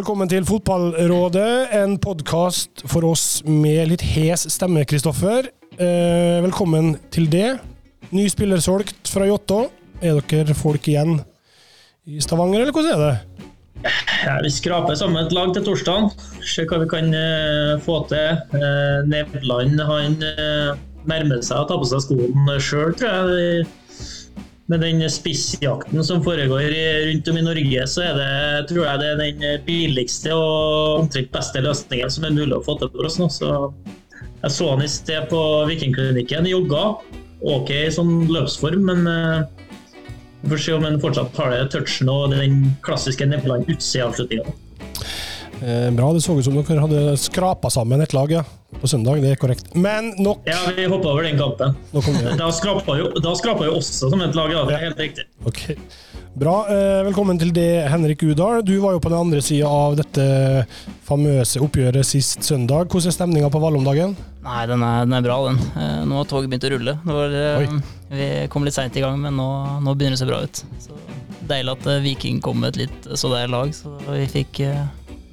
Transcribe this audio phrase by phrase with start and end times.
[0.00, 5.50] velkommen til Fotballrådet, en podkast for oss med litt hes stemme, Kristoffer.
[5.76, 7.58] Eh, velkommen til det.
[8.08, 9.66] Ny spiller solgt fra Jåttå.
[10.00, 11.18] Er dere folk igjen
[12.08, 13.90] i Stavanger, eller hvordan er det?
[14.24, 16.08] Ja, vi skraper sammen et lag til torsdag.
[16.48, 18.40] Se hva vi kan eh, få til.
[18.56, 20.80] Eh, Nevland han uh,
[21.12, 23.68] nærmer seg å ta på seg skoene sjøl, tror jeg.
[24.70, 26.70] Med den spissjakten som foregår
[27.08, 28.34] rundt om i Norge, så er det,
[28.70, 32.76] tror jeg det er den billigste og omtrent beste løsningen som er mulig å få
[32.78, 33.26] til for oss nå.
[33.34, 33.50] Så
[34.44, 36.84] jeg så han i sted på Vikingklinikken, jogga.
[37.40, 39.10] OK sånn løpsform, men
[40.40, 44.54] vi får se om han fortsatt har det touchen og den klassiske Nevland utsida-avslutninga.
[45.60, 46.12] Eh, bra.
[46.14, 48.44] Det så ut som dere hadde skrapa sammen et lag ja,
[48.80, 49.20] på søndag.
[49.22, 49.72] Det er korrekt.
[49.74, 51.74] Men nok Ja, vi hoppa over den kampen.
[52.38, 54.64] Da skrapa jo, da skrapa jo også som et lag, ja.
[54.68, 55.26] Det er helt riktig.
[55.44, 55.62] Ok.
[56.40, 56.54] Bra.
[56.70, 58.62] Eh, velkommen til det, Henrik Udal.
[58.62, 60.24] Du var jo på den andre sida av dette
[61.08, 62.86] famøse oppgjøret sist søndag.
[62.86, 64.14] Hvordan er stemninga på Valle om dagen?
[64.44, 65.58] Nei, den er, den er, bra, den.
[65.74, 66.96] Eh, nå har toget begynt å rulle.
[67.04, 67.36] Var,
[68.14, 69.50] vi kom litt seint i gang, men nå,
[69.82, 70.64] nå, begynner det å se bra ut.
[70.86, 70.96] Så
[71.50, 74.60] Deilig at Viking kom med et litt så der lag, så vi fikk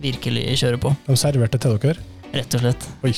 [0.02, 0.95] virkelig kjøre på.
[1.06, 2.02] De serverte til dere?
[2.33, 2.88] Rett og slett.
[3.08, 3.14] Oi.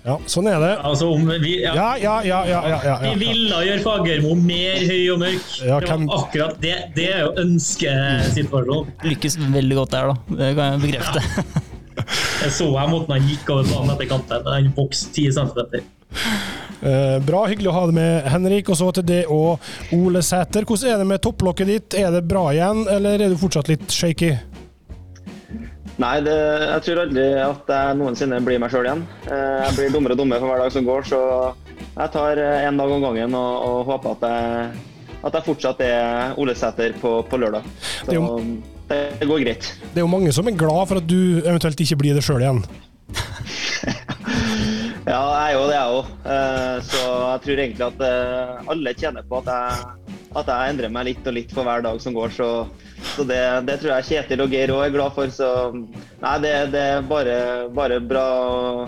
[0.00, 0.70] Ja, sånn er det.
[0.88, 1.10] Altså,
[1.42, 1.74] vi, ja.
[1.76, 5.50] Ja, ja, ja, ja, ja, ja, Vi ville gjøre Fagermo mer høy og mørk.
[5.68, 6.06] Ja, kan...
[6.06, 6.76] det akkurat det.
[6.96, 8.94] Det er jo ønskesituasjonen.
[9.10, 10.38] Lykkes veldig godt der, da.
[10.40, 11.24] Det kan jeg bekrefte.
[12.46, 14.48] jeg så jeg måten han gikk over banen etter kanten.
[14.48, 15.82] Han vokste 10 cm.
[16.80, 18.72] Eh, bra, hyggelig å ha deg med, Henrik.
[18.72, 19.60] Og så til det og
[19.96, 20.64] Ole Sæter.
[20.64, 21.98] Hvordan er det med topplokket ditt?
[22.00, 24.32] Er det bra igjen, eller er du fortsatt litt shaky?
[26.00, 26.34] Nei, det,
[26.64, 29.02] jeg tror aldri at jeg noensinne blir meg sjøl igjen.
[29.28, 31.20] Eh, jeg blir dummere og dummere for hver dag som går, så
[31.90, 34.40] jeg tar én dag om gangen og, og håper at jeg,
[35.20, 37.68] at jeg, fortsatt er Ole Sæter på, på lørdag.
[38.00, 38.16] Så
[38.90, 39.68] det, det, går greit.
[39.92, 42.42] Det er jo mange som er glad for at du eventuelt ikke blir det sjøl
[42.42, 42.62] igjen.
[45.12, 46.04] ja, jeg er jo det, jeg òg.
[46.24, 50.96] Eh, så jeg tror egentlig at eh, alle tjener på at jeg, at jeg endrer
[50.96, 52.32] meg litt og litt for hver dag som går.
[52.40, 52.50] så
[53.20, 55.28] så det, det, tror jeg Kjetil og Geir òg er glad for.
[55.34, 57.36] Så nei, det, det er bare,
[57.76, 58.26] bare bra,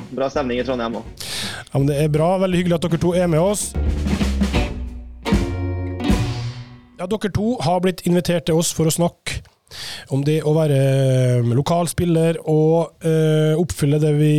[0.09, 1.26] bra, stemning i Trondheim òg.
[1.69, 2.31] Ja, men det er bra.
[2.41, 3.66] Veldig hyggelig at dere to er med oss.
[6.97, 9.43] Ja, dere to har blitt invitert til oss for å snakke
[10.15, 14.34] om det å være eh, lokalspiller og eh, oppfylle det vi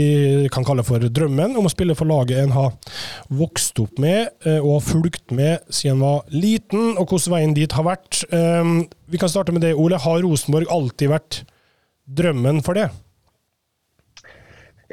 [0.54, 2.74] kan kalle for drømmen om å spille for laget en har
[3.34, 7.54] vokst opp med eh, og har fulgt med siden en var liten, og hvordan veien
[7.54, 8.24] dit har vært.
[8.34, 8.70] Eh,
[9.12, 10.00] vi kan starte med det, Ole.
[10.02, 11.44] Har Rosenborg alltid vært
[12.10, 12.88] drømmen for det?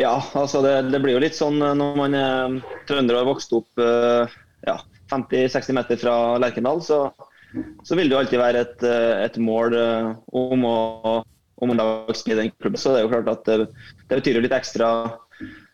[0.00, 3.52] Ja, altså det, det blir jo litt sånn når man er trønder og har vokst
[3.56, 4.30] opp uh,
[4.64, 4.78] ja,
[5.12, 6.80] 50-60 meter fra Lerkendal.
[6.84, 7.10] så
[7.84, 10.78] så vil det jo alltid være et, eh, et mål eh, om å
[11.60, 12.80] om en dag spille den klubben.
[12.80, 13.66] Så det er jo klart at det,
[14.08, 14.88] det betyr jo litt ekstra,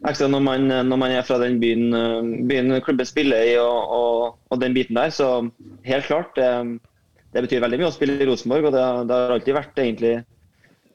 [0.09, 3.93] ekstra når, man, når, man, er fra den byen, eh, byen klubben spiller i og,
[3.95, 5.15] og, og, den biten der.
[5.15, 5.29] Så
[5.87, 6.81] helt klart, det,
[7.31, 8.67] det, betyr veldig mye å spille i Rosenborg.
[8.71, 10.17] Og det, det har alltid vært egentlig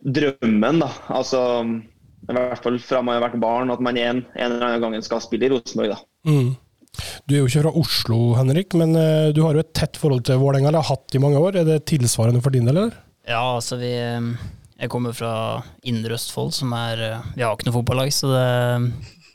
[0.01, 0.91] drømmen, da.
[1.13, 1.45] Altså
[2.21, 5.05] i hvert fall fra man har vært barn, at man en, en eller annen gang
[5.05, 5.95] skal spille i Rosenborg.
[5.95, 6.03] da.
[6.27, 6.51] Mm.
[7.25, 10.25] Du er jo ikke fra Oslo, Henrik, men eh, du har jo et tett forhold
[10.27, 11.61] til Vålerenga, eller har hatt i mange år.
[11.61, 12.99] Er det tilsvarende for din del, eller?
[13.29, 17.77] Ja, altså vi Jeg kommer fra Indre Østfold, som er eh, Vi har ikke noe
[17.79, 18.45] fotballag, så det,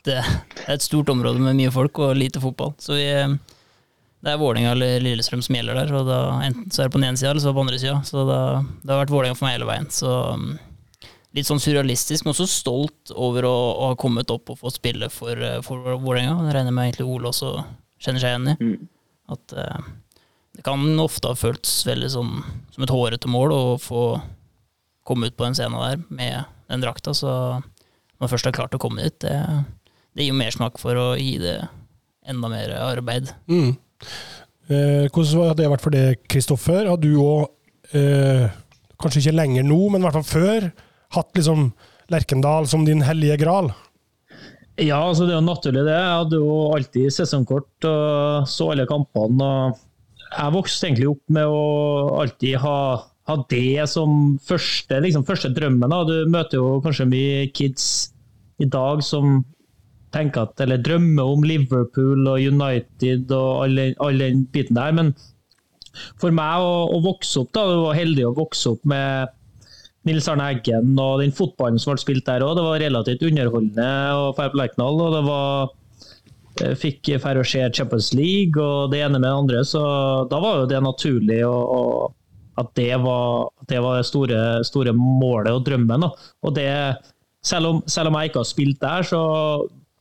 [0.09, 2.75] det er et stort område med mye folk og lite fotball.
[2.83, 3.07] Så vi
[4.25, 5.91] det er Vålerenga eller Lillestrøm som gjelder der.
[5.93, 7.79] og da, Enten så er det på den ene sida eller så på den andre
[7.79, 7.99] sida.
[8.03, 9.85] Så det har vært Vålerenga for meg hele veien.
[9.93, 10.09] Så
[11.35, 15.09] litt sånn surrealistisk, men også stolt over å, å ha kommet opp og fått spille
[15.13, 16.37] for, eh, for Vålerenga.
[16.47, 17.53] Det regner med egentlig Ole også
[18.03, 18.55] kjenner seg igjen i.
[18.61, 18.89] Mm.
[19.35, 19.87] At uh,
[20.55, 22.31] det kan ofte ha føltes veldig sånn
[22.71, 24.03] som et hårete mål å få
[25.07, 27.13] komme ut på den scenen der med den drakta.
[27.17, 29.35] Så når man først har klart å komme dit, det,
[30.15, 31.59] det gir jo mersmak for å gi det
[32.27, 33.29] enda mer arbeid.
[33.51, 33.75] Mm.
[34.67, 36.89] Eh, hvordan har det vært for deg, Kristoffer?
[36.89, 37.47] Har du òg,
[37.95, 38.49] eh,
[38.99, 40.67] kanskje ikke lenger nå, men i hvert fall før,
[41.15, 41.71] hatt liksom
[42.07, 43.73] Lerkendal som din hellige gral?
[44.77, 45.95] Ja, altså det er jo naturlig det.
[45.97, 49.43] Jeg hadde jo alltid sesongkort og så alle kampene.
[49.43, 51.63] og Jeg vokste egentlig opp med å
[52.21, 52.77] alltid ha,
[53.27, 55.95] ha det som første, liksom første drømmen.
[56.07, 58.13] Du møter jo kanskje mye kids
[58.61, 59.41] i dag som
[60.13, 64.93] tenker at, eller drømmer om Liverpool og United og all, den biten der.
[64.95, 65.11] Men
[66.21, 69.33] for meg å, å vokse opp, da, du var heldig å vokse opp med
[70.07, 72.55] Nils Arne Eggen og den fotballen som ble spilt der òg.
[72.57, 75.01] Det var relativt underholdende å dra på Lerkendal.
[75.03, 75.73] Og det var
[76.63, 79.65] eh, fikk færre å se Champions League og det ene med det andre.
[79.67, 79.81] Så
[80.31, 81.81] da var jo det naturlig å, å,
[82.61, 86.07] at det var det, var store, store, målet og drømmen.
[86.07, 86.31] Da.
[86.47, 86.69] Og det,
[87.45, 89.21] selv om, selv om jeg ikke har spilt der, så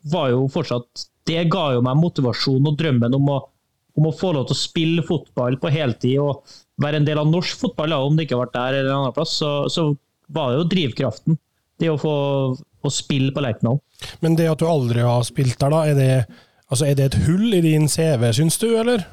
[0.06, 3.41] var jo fortsatt Det ga jo meg motivasjon og drømmen om å,
[3.99, 6.44] om å få lov til å spille fotball på heltid og
[6.82, 9.02] være en del av norsk fotball, da, om det ikke har vært der eller en
[9.02, 9.37] annen plass.
[9.40, 9.90] Så, så
[10.32, 11.38] var det jo drivkraften.
[11.81, 12.17] Det å få
[12.87, 13.81] å spille på Lerkendal.
[14.25, 16.40] Men det at du aldri har spilt der, da, er det,
[16.70, 19.06] altså er det et hull i din CV, syns du, eller?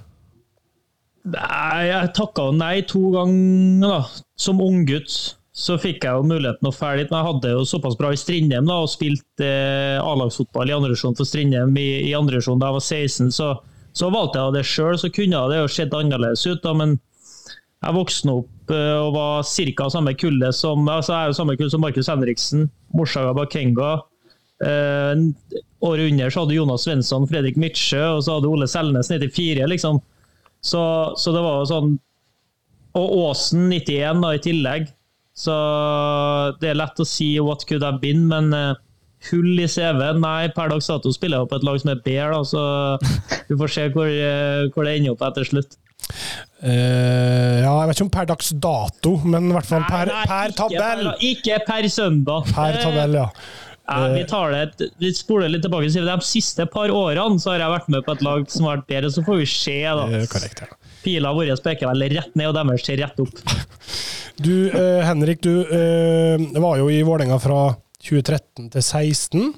[1.23, 4.25] Nei, jeg takka nei to ganger, da.
[4.39, 5.13] Som unggutt
[5.53, 7.05] så fikk jeg jo muligheten å ferdig.
[7.11, 11.29] Jeg hadde jo såpass bra i Strindheim da, og spilte eh, A-lagsfotball i andredivisjon for
[11.29, 13.31] Strindheim i, i andredivisjon da jeg var 16.
[13.37, 13.49] Så,
[13.93, 14.97] så valgte jeg det sjøl.
[14.99, 16.97] Så kunne det jo sett annerledes ut, da, men
[17.83, 19.89] jeg vokste opp eh, og var ca.
[19.91, 23.91] samme kulde som altså jeg er jo samme kull som Markus Henriksen, Morsaga Bakenga.
[24.63, 25.23] Eh,
[25.83, 29.67] året under så hadde Jonas Svensson, Fredrik Midtsjø og så hadde Ole Selnes 94.
[29.67, 29.99] liksom.
[30.63, 30.81] Så,
[31.19, 31.87] så, det var jo sånn
[32.95, 34.85] Og Åsen 91 da, i tillegg.
[35.35, 35.53] Så
[36.61, 38.77] det er lett å si 'what could have been', men uh,
[39.29, 42.35] hull i CV Nei, per dags dato spiller jeg på et lag som er bedre,
[42.35, 42.63] da, så
[43.49, 45.77] vi får se hvor, uh, hvor det ender opp etter slutt.
[46.63, 50.23] Uh, ja, jeg vet ikke om per dags dato, men i hvert fall per, nei,
[50.23, 51.05] nei, per tabell.
[51.13, 52.49] Ikke per, ikke per søndag.
[52.55, 53.29] Per tabell, ja.
[53.83, 55.89] Ja, vi, tar det, vi spoler litt tilbake.
[55.91, 58.87] De siste par årene så har jeg vært med på et lag som har vært
[58.93, 59.75] bedre, så får vi se.
[59.83, 60.05] da.
[60.31, 60.77] Korrekt, ja.
[61.03, 63.43] Pila vår peker vel rett ned, og deres ser rett opp.
[64.33, 67.67] Du, eh, Henrik, du eh, var jo i Vålerenga fra
[68.03, 69.53] 2013 til 2016.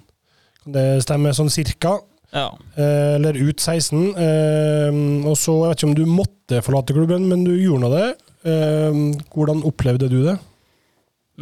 [0.63, 1.97] Kan det stemme sånn cirka?
[2.35, 2.49] Ja.
[2.75, 4.15] Eh, eller ut 16.
[4.17, 7.93] Eh, og så, Jeg vet ikke om du måtte forlate klubben, men du gjorde nå
[7.93, 8.09] det.
[8.45, 9.01] Eh,
[9.33, 10.37] hvordan opplevde du det?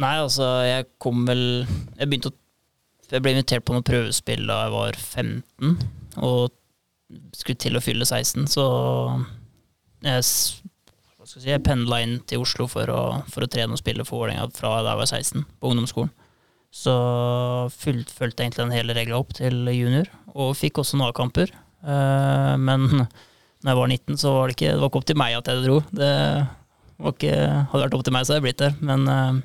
[0.00, 2.38] Nei, altså, jeg kom vel Jeg begynte å
[3.12, 5.74] jeg ble invitert på noen prøvespill da jeg var 15,
[6.24, 6.54] og
[7.36, 8.64] skulle til å fylle 16, så
[10.02, 13.76] jeg, hva skal jeg, si, jeg pendla inn til Oslo for å, for å trene
[13.76, 16.10] og spille for Vålerenga fra da jeg var 16, på ungdomsskolen.
[16.74, 16.94] Så
[17.70, 21.52] fulgte egentlig den hele regla opp til junior, og fikk også noen A-kamper.
[21.84, 25.20] Eh, men når jeg var 19, så var det ikke, det var ikke opp til
[25.20, 25.76] meg at jeg dro.
[25.94, 26.10] Det
[27.14, 27.34] ikke,
[27.70, 28.74] hadde vært opp til meg, så hadde jeg blitt der.
[28.84, 29.38] Men eh,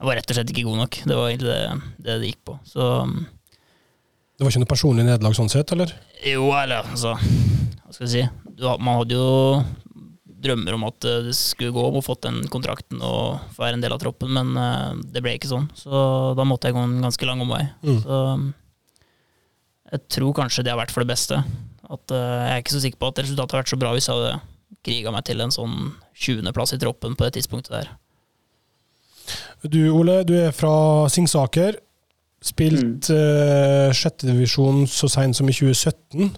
[0.00, 0.98] jeg var rett og slett ikke god nok.
[1.04, 1.60] Det var egentlig det
[2.00, 2.56] det, det gikk på.
[2.64, 5.92] Så Det var ikke noe personlig nederlag sånn sett, eller?
[6.24, 8.24] Jo, eller altså Hva skal jeg si.
[8.80, 9.28] Man hadde jo
[10.40, 13.84] drømmer om at det skulle gå, om å fått den kontrakten og få være en
[13.84, 15.68] del av troppen, men eh, det ble ikke sånn.
[15.76, 15.90] Så
[16.38, 17.62] da måtte jeg gå en ganske lang omvei.
[17.84, 18.00] Mm.
[18.04, 18.20] Så
[19.90, 21.40] jeg tror kanskje det har vært for det beste.
[21.90, 24.08] At eh, Jeg er ikke så sikker på at resultatet har vært så bra hvis
[24.08, 24.40] jeg hadde
[24.86, 25.76] kriga meg til en sånn
[26.14, 27.90] 20.-plass i troppen på det tidspunktet der.
[29.66, 31.76] Du Ole, du er fra Singsaker.
[32.40, 33.16] Spilt mm.
[33.16, 36.30] uh, sjettedivisjon så seint som i 2017.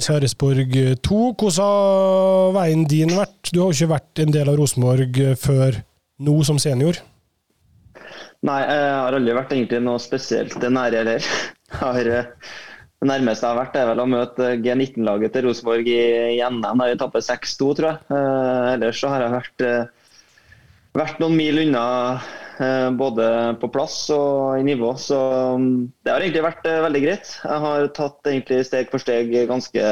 [0.00, 1.16] På Sverresborg 2.
[1.36, 3.50] Hvordan har veien din vært?
[3.52, 5.76] Du har jo ikke vært en del av Rosenborg før
[6.24, 6.96] nå som senior.
[8.48, 11.28] Nei, jeg har aldri vært egentlig noe spesielt nære heller.
[13.00, 16.00] Det nærmeste jeg har vært, er vel å møte G19-laget til Rosenborg i,
[16.38, 18.00] i NM, der vi tapper 6-2, tror jeg.
[18.16, 20.10] Eh, ellers så har jeg vært eh,
[20.96, 22.32] vært noen mil unna eh,
[23.00, 23.26] både
[23.60, 24.92] på plass og i nivå.
[25.00, 25.18] Så
[25.56, 25.74] mm,
[26.04, 27.34] det har egentlig vært eh, veldig greit.
[27.40, 29.84] Jeg har tatt egentlig steg for steg ganske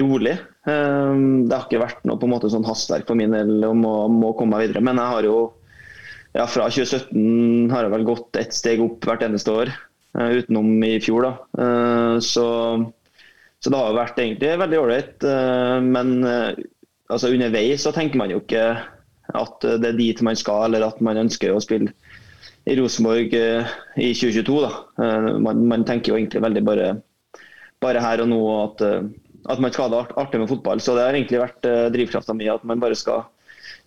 [0.00, 0.36] rolig.
[0.70, 3.84] Eh, det har ikke vært noe på en måte sånn hastverk for min del om
[3.88, 4.84] å må komme meg videre.
[4.88, 5.36] Men jeg har jo
[6.30, 9.72] ja, fra 2017 har jeg vel gått ett steg opp hvert eneste år,
[10.14, 11.26] utenom i fjor.
[11.26, 11.64] da.
[12.22, 12.44] Så,
[13.58, 15.26] så det har vært egentlig veldig ålreit.
[15.82, 18.62] Men altså, underveis så tenker man jo ikke
[19.36, 21.94] at det er dit man skal, eller at man ønsker å spille
[22.68, 24.60] i Rosenborg eh, i 2022.
[24.64, 24.70] Da.
[25.38, 26.92] man, man, tenker jo egentlig veldig bare,
[27.82, 29.10] bare her og nå at, eh,
[29.46, 30.82] at, man skal ha det artig med fotball.
[30.82, 33.24] Så det har egentlig vært drivkrafta mi at man bare skal,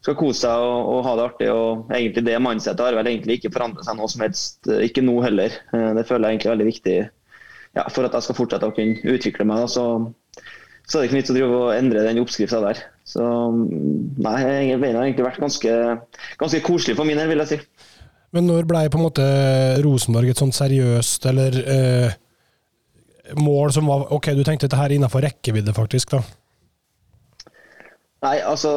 [0.04, 1.52] skal kose seg og, og, ha det artig.
[1.54, 5.20] og egentlig Det mindsetet har vel egentlig ikke forandret seg noe som helst, ikke nå
[5.26, 5.60] heller.
[5.72, 6.98] Det føler jeg egentlig er veldig viktig
[7.74, 9.64] ja, for at jeg skal fortsette å kunne utvikle meg.
[9.64, 9.70] Da.
[9.72, 9.86] Så,
[10.86, 12.84] så er det ikke nytt å endre den oppskrifta der.
[13.04, 14.38] Så nei,
[14.80, 15.74] veien har egentlig vært ganske,
[16.40, 17.90] ganske koselig for min del, vil jeg si.
[18.34, 19.26] Men når ble på en måte
[19.84, 22.16] Rosenborg et sånt seriøst eller eh,
[23.38, 26.16] mål som var OK, du tenkte dette her innenfor rekkevidde, faktisk?
[26.16, 26.24] da?
[28.24, 28.72] Nei, altså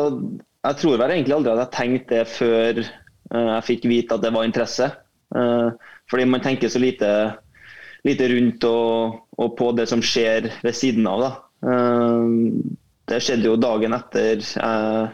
[0.66, 4.24] Jeg tror vel egentlig aldri at jeg tenkte det før eh, jeg fikk vite at
[4.24, 4.90] det var interesse.
[5.36, 5.68] Eh,
[6.10, 7.10] fordi man tenker så lite,
[8.06, 11.22] lite rundt og, og, på det som skjer ved siden av.
[11.22, 11.32] da.
[13.06, 15.08] Eh, det skjedde jo dagen etter jeg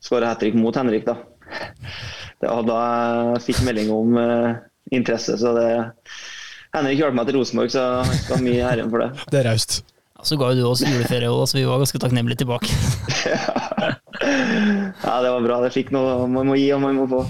[0.00, 1.04] skåra hat trick mot Henrik.
[1.06, 1.16] da.
[2.40, 2.80] Det var da
[3.34, 4.54] jeg fikk melding om eh,
[4.90, 5.36] interesse.
[5.38, 5.70] så det
[6.72, 9.10] Henrik hjalp meg til Rosenborg, så han skal ha mye æren for det.
[9.32, 9.82] Det er raust.
[10.16, 12.70] Ja, så ga jo du oss juleferie òg, så vi var ganske takknemlige tilbake.
[14.20, 15.60] Ja, det var bra.
[15.64, 17.22] Det fikk noe man må gi og man må få.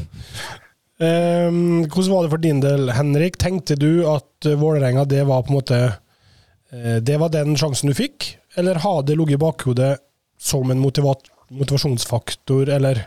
[1.01, 3.39] Um, hvordan var det for din del, Henrik?
[3.41, 7.97] Tenkte du at Vålerenga det var på en måte uh, Det var den sjansen du
[7.97, 8.27] fikk,
[8.61, 9.95] eller har det ligget i bakhodet
[10.41, 11.15] som en motiva
[11.51, 13.03] motivasjonsfaktor, eller?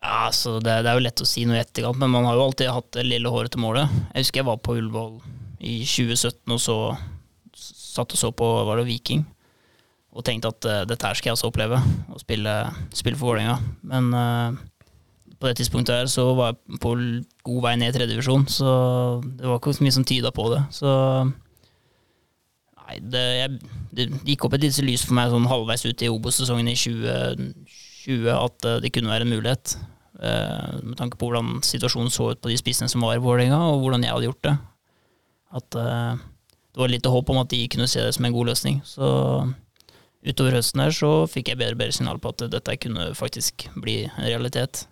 [0.00, 2.38] Ja, altså, det, det, er jo lett å si noe i etterkant, men man har
[2.38, 3.92] jo alltid hatt det lille håret til målet.
[4.14, 5.18] Jeg husker jeg var på Ullevål
[5.58, 6.78] i 2017 og så
[7.58, 9.24] satt og så på var det Viking,
[10.14, 11.80] og tenkte at uh, dette her skal jeg også oppleve,
[12.14, 12.54] å spille,
[12.94, 13.58] spille for Vålerenga.
[13.90, 14.60] Men uh,
[15.38, 16.94] på det tidspunktet her så var jeg på
[17.50, 18.70] god vei ned i tredjedivisjon, så
[19.26, 20.62] det var ikke så mye som tyda på det.
[20.74, 20.94] Så
[22.88, 26.08] Nei, det, jeg, det gikk opp et lite lys for meg sånn halvveis ut i
[26.08, 29.74] Obos-sesongen i 2020 at uh, det kunne være en mulighet.
[30.16, 33.60] Uh, med tanke på hvordan situasjonen så ut på de spissene som var i Vålerenga,
[33.68, 34.56] og hvordan jeg hadde gjort det.
[35.60, 36.16] At uh,
[36.72, 38.80] det var lite håp om at de kunne se det som en god løsning.
[38.88, 39.08] Så
[40.24, 43.68] utover høsten her så fikk jeg bedre og bedre signal på at dette kunne faktisk
[43.76, 44.86] bli en realitet.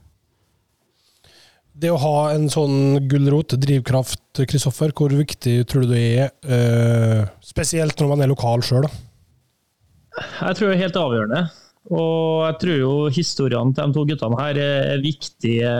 [1.77, 6.31] Det å ha en sånn gulrot, drivkraft, Kristoffer, hvor viktig tror du det er?
[6.49, 8.89] Uh, spesielt når man er lokal sjøl,
[10.17, 11.43] Jeg tror det er helt avgjørende.
[11.93, 15.75] Og jeg tror jo historiene til de to guttene her er viktige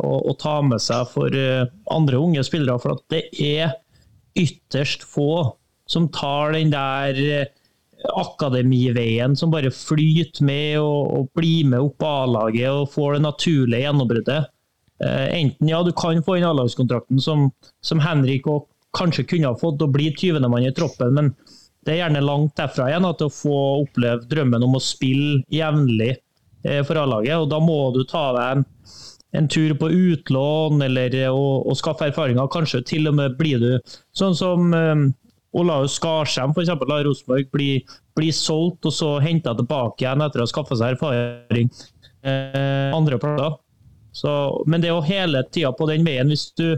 [0.00, 2.80] å, å ta med seg for eh, andre unge spillere.
[2.82, 3.76] For at det er
[4.34, 5.52] ytterst få
[5.86, 7.52] som tar den der eh,
[8.18, 13.24] akademiveien som bare flyter med og, og blir med opp på A-laget og får det
[13.28, 14.50] naturlige gjennombruddet.
[15.04, 17.50] Eh, enten ja, du kan få inn A-lagskontrakten som,
[17.84, 21.32] som, Henrik og kanskje kunne ha fått og bli 20.-mann i troppen, men
[21.84, 26.14] det er gjerne langt derfra igjen til å få oppleve drømmen om å spille jevnlig
[26.64, 27.36] eh, for A-laget.
[27.36, 28.64] og Da må du ta deg en,
[29.36, 32.48] en tur på utlån eller å, å skaffe erfaringer.
[32.54, 35.10] Kanskje til og med blir du sånn som um,
[35.54, 36.72] Olaus Skarsheim f.eks.
[36.72, 37.84] av Rosenborg blir,
[38.16, 41.68] blir, solgt og så henta tilbake igjen etter å ha skaffa seg erfaring
[42.24, 43.60] eh, andre plasser.
[44.14, 44.30] Så,
[44.70, 46.76] men det er jo hele tida på den veien, hvis du,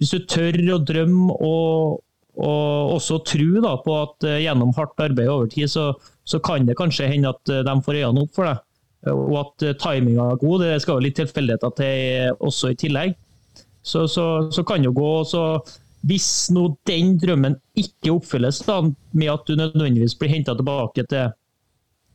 [0.00, 1.98] hvis du tør å drømme og,
[2.38, 5.90] og også tro da, på at uh, gjennom hardt arbeid over tid, så,
[6.24, 8.64] så, kan det kanskje hende at uh, de får øynene opp for deg.
[9.12, 10.64] Og at uh, timinga er god.
[10.64, 13.18] Det skal jo litt tilfeldigheter til også i tillegg.
[13.84, 15.12] Så, så, kan det gå.
[15.24, 15.60] så
[16.08, 18.80] Hvis nå den drømmen ikke oppfylles, da,
[19.12, 21.32] med at du nødvendigvis blir henta tilbake til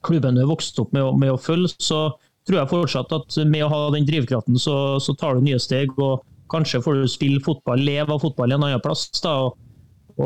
[0.04, 2.10] klubben du er vokst opp med, med å følge, så,
[2.48, 5.94] tror jeg fortsatt at med å ha den drivkraften, så, så tar du nye steg.
[5.98, 9.08] og Kanskje får du spille fotball, leve av fotball i en annen plass.
[9.24, 9.60] Da, og,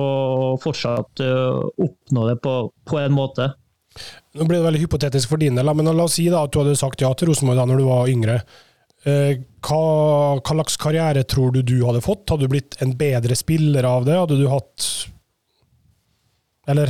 [0.02, 2.56] og fortsatt uh, oppnå det på,
[2.90, 3.52] på, en måte.
[4.38, 6.62] Nå blir det veldig hypotetisk for din del, men la oss si da at du
[6.62, 8.40] hadde sagt ja til Rosenborg da når du var yngre.
[9.08, 9.84] Uh, hva,
[10.42, 12.26] hva, slags karriere tror du du hadde fått?
[12.32, 14.18] Hadde du blitt en bedre spiller av det?
[14.18, 14.90] Hadde du hatt
[16.68, 16.90] Eller?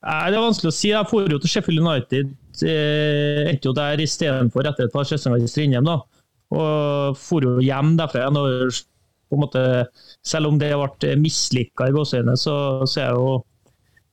[0.00, 0.88] Nei, det er vanskelig å si.
[0.90, 5.42] Jeg dro jo til Sheffield United Eh, endte jo der istedenfor etter et par sesonger
[5.42, 5.88] i Strindheim.
[6.54, 8.84] Og for jo hjem derfra igjen.
[10.22, 12.54] Selv om det ble mislykka i gåseøynene, så,
[12.86, 13.32] så er jeg jo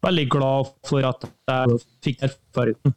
[0.02, 2.96] veldig glad for at jeg fikk erfaringen.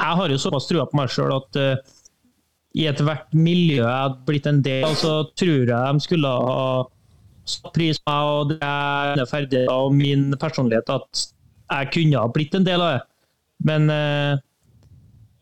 [0.00, 1.96] Jeg har jo såpass trua på meg sjøl at uh,
[2.78, 6.66] i ethvert miljø jeg hadde blitt en del så tror jeg de skulle ha
[7.50, 11.24] satt pris på meg og det er ferdigheter og min personlighet at
[11.70, 13.02] jeg kunne ha blitt en del av det.
[13.66, 14.38] Men eh,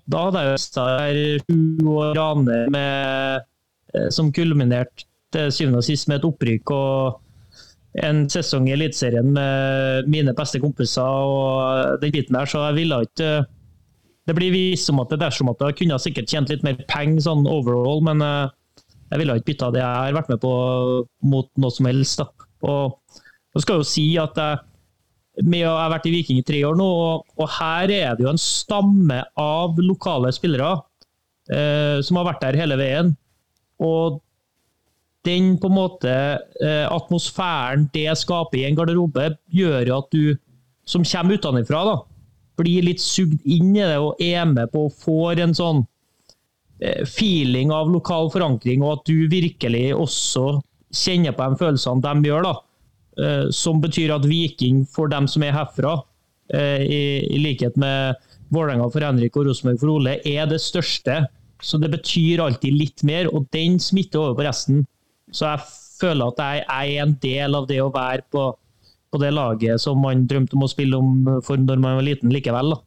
[0.09, 3.47] da hadde jeg jo her sju år rane med,
[3.95, 7.19] eh, som kulminerte til syvende og sist med et opprykk og
[8.05, 13.01] en sesong i Eliteserien med mine beste kompiser og den biten der, så jeg ville
[13.09, 13.31] ikke
[14.29, 17.23] Det blir vist som at det dersom at jeg kunne sikkert tjent litt mer penger
[17.25, 18.51] sånn overall, men eh,
[19.09, 20.51] jeg ville ikke bytta det jeg har vært med på
[21.33, 22.21] mot noe som helst.
[22.21, 22.49] Da.
[22.69, 22.99] Og
[23.57, 24.68] jeg skal jo si at jeg
[25.45, 28.25] med å har vært i Viking i tre år nå, og, og, her er det
[28.25, 30.71] jo en stamme av lokale spillere
[31.53, 33.13] eh, som har vært der hele veien.
[33.85, 34.19] Og
[35.27, 40.25] den på en måte eh, atmosfæren det skaper i en garderobe, gjør jo at du
[40.89, 41.97] som kommer utenfra, da,
[42.59, 45.85] blir litt sugd inn i det og er med på å få en sånn
[46.83, 50.57] eh, feeling av lokal forankring, og at du virkelig også
[50.89, 52.49] kjenner på de følelsene de gjør.
[52.49, 52.57] da
[53.55, 55.97] som betyr at Viking, for dem som er herfra,
[56.55, 58.17] eh, i likhet med
[58.55, 61.27] Vålerenga for Henrik og Rosenborg for Ole, er det største.
[61.61, 64.85] Så det betyr alltid litt mer, og den smitter over på resten.
[65.35, 65.65] Så jeg
[65.99, 68.45] føler at jeg, er en del av det å være på,
[69.11, 72.33] på det laget som man drømte om å spille om for når man var liten
[72.33, 72.77] likevel.
[72.77, 72.85] da.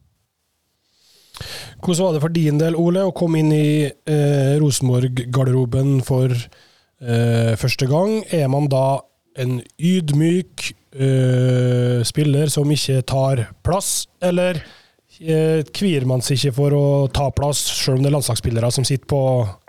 [1.81, 7.53] Hvordan var det for din del, Ole, å komme inn i eh, Rosenborg-garderoben for eh,
[7.59, 8.21] første gang?
[8.31, 9.01] Er man da
[9.39, 16.75] en ydmyk uh, spiller som ikke tar plass, eller uh, kvier man seg ikke for
[16.75, 19.21] å ta plass, selv om det er landslagsspillere som sitter på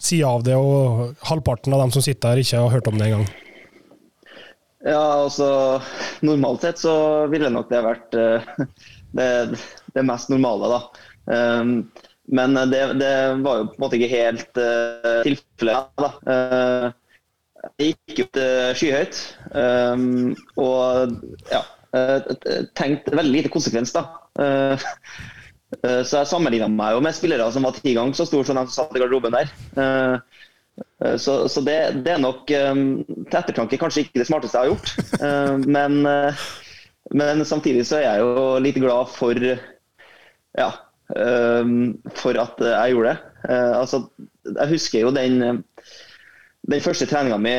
[0.02, 3.10] sida av det, og halvparten av dem som sitter her, ikke har hørt om det
[3.10, 3.28] engang?
[4.82, 5.78] Ja, altså
[6.26, 6.94] Normalt sett så
[7.30, 8.54] ville nok det vært uh,
[9.18, 9.28] det,
[9.94, 10.80] det, mest normale, da.
[11.30, 11.76] Um,
[12.32, 13.12] men det, det,
[13.44, 16.02] var jo på en måte ikke helt uh, tilfellet.
[16.02, 16.10] da.
[16.26, 17.01] Uh,
[17.62, 18.40] jeg gikk ut
[18.78, 19.20] skyhøyt
[19.54, 21.14] um, og
[21.52, 21.62] ja,
[22.78, 24.06] tenkte veldig lite konsekvens, da.
[24.34, 28.64] så jeg sammenligna meg jo med spillere som var ti ganger så store som de
[28.66, 29.52] som satt i garderoben der.
[29.76, 30.42] Uh,
[31.18, 34.72] så, så det, det, er nok um, til ettertanke kanskje ikke det smarteste jeg har
[34.72, 34.92] gjort.
[35.20, 36.46] Uh, men, uh,
[37.12, 40.70] men, samtidig så er jeg jo litt glad for ja,
[41.16, 43.34] um, for at jeg gjorde det.
[43.48, 44.04] Uh, altså,
[44.48, 45.62] jeg husker jo den,
[46.70, 47.54] den første treninga mi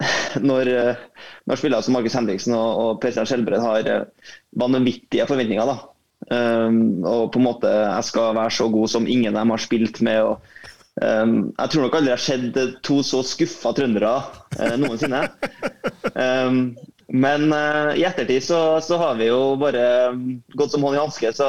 [0.48, 0.70] når,
[1.46, 3.88] når spillere som Markus Henriksen og, og Per Stian Skjelbred har
[4.56, 5.68] vanvittige forventninger.
[5.68, 5.90] da.
[6.30, 9.62] Um, og på en måte jeg skal være så god som ingen av dem har
[9.62, 10.22] spilt med.
[10.24, 10.60] og
[11.00, 14.16] Um, jeg tror nok aldri jeg har sett to så skuffa trøndere
[14.60, 15.26] uh, noensinne.
[16.10, 16.74] Um,
[17.12, 20.10] men uh, i ettertid så, så, har vi jo bare
[20.58, 21.30] gått som hånd i hanske.
[21.36, 21.46] Så,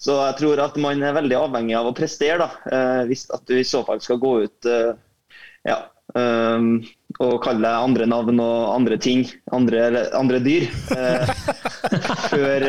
[0.00, 3.44] så, jeg tror at man er veldig avhengig av å prestere, da, uh, hvis at
[3.48, 5.78] du i så fall skal gå ut ja,
[6.18, 6.70] um,
[7.20, 10.68] og kalle deg andre navn og andre ting, andre, andre dyr,
[12.32, 12.66] før,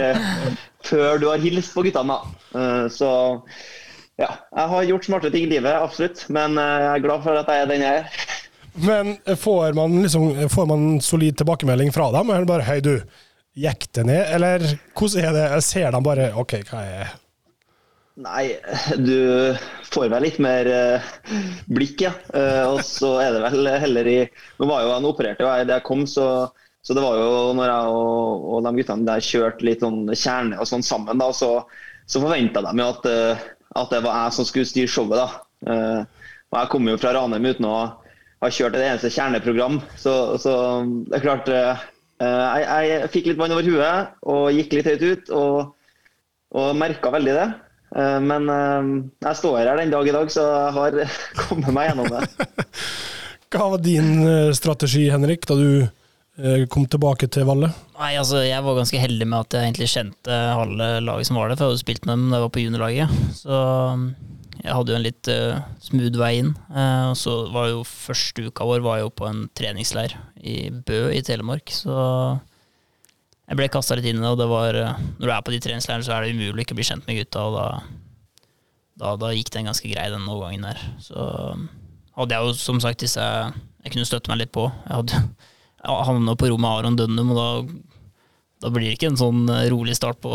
[0.83, 2.19] før, du har hilst på guttene.
[2.91, 3.11] så
[4.19, 6.25] ja, jeg har gjort smarte ting i livet, absolutt.
[6.29, 8.25] Men jeg er glad for at jeg er den jeg er.
[8.73, 12.29] Men får man, liksom, får man solid tilbakemelding fra dem?
[12.29, 13.01] Eller bare 'hei, du,
[13.53, 14.33] gikk det ned'?
[14.35, 14.65] Eller
[14.97, 15.45] hvordan er det?
[15.51, 17.13] Jeg ser de bare 'OK, hva er
[18.21, 18.59] Nei,
[19.07, 19.55] du
[19.89, 21.13] får vel litt mer uh,
[21.73, 22.11] blikk, ja.
[22.29, 24.19] Uh, og så er det vel heller i
[24.59, 26.27] Nå var jo han operert da jeg kom, så,
[26.85, 30.61] så, det var jo når jeg og, og de guttene der kjørte litt sånn kjerne
[30.61, 31.55] og sånn sammen, da, så,
[32.05, 35.17] så forventa de jo at uh, at det var jeg som skulle styre showet.
[35.17, 35.73] da.
[36.53, 39.79] Og Jeg kom jo fra Ranheim uten å ha kjørt et eneste kjerneprogram.
[39.97, 40.53] Så, så
[41.09, 41.79] det er klart jeg,
[42.21, 45.33] jeg, fikk litt vann over huet og gikk litt høyt ut.
[45.33, 46.03] Og,
[46.53, 47.47] og merka veldig det.
[47.93, 51.01] Uh, men jeg står her den dag i dag, så jeg har
[51.43, 52.47] kommet meg gjennom det.
[53.53, 54.15] Hva var din
[54.57, 57.67] strategi, Henrik, da du kom tilbake til Valle?
[57.99, 61.51] Nei, altså Jeg var ganske heldig med at jeg egentlig kjente halve laget som var
[61.51, 63.19] der, for jeg hadde spilt med dem da jeg var på juniorlaget.
[63.37, 63.59] Så
[64.63, 66.53] jeg hadde jo en litt uh, smooth vei inn.
[66.71, 71.09] Uh, og så var jo første uka vår var jo på en treningsleir i Bø
[71.11, 71.97] i Telemark, så
[73.49, 75.53] jeg ble kasta litt inn i det, og det var uh, Når du er på
[75.53, 77.67] de treningsleirene, så er det umulig å ikke bli kjent med gutta, og da,
[79.01, 80.83] da, da gikk den ganske grei, den overgangen der.
[81.03, 81.67] Så um,
[82.17, 83.23] hadde jeg jo som sagt disse
[83.83, 84.69] jeg kunne støtte meg litt på.
[84.87, 85.23] Jeg hadde
[86.07, 87.47] havna på rommet med Aron Dønnum, og da,
[88.63, 90.31] da, blir det ikke en sånn eh, rolig start på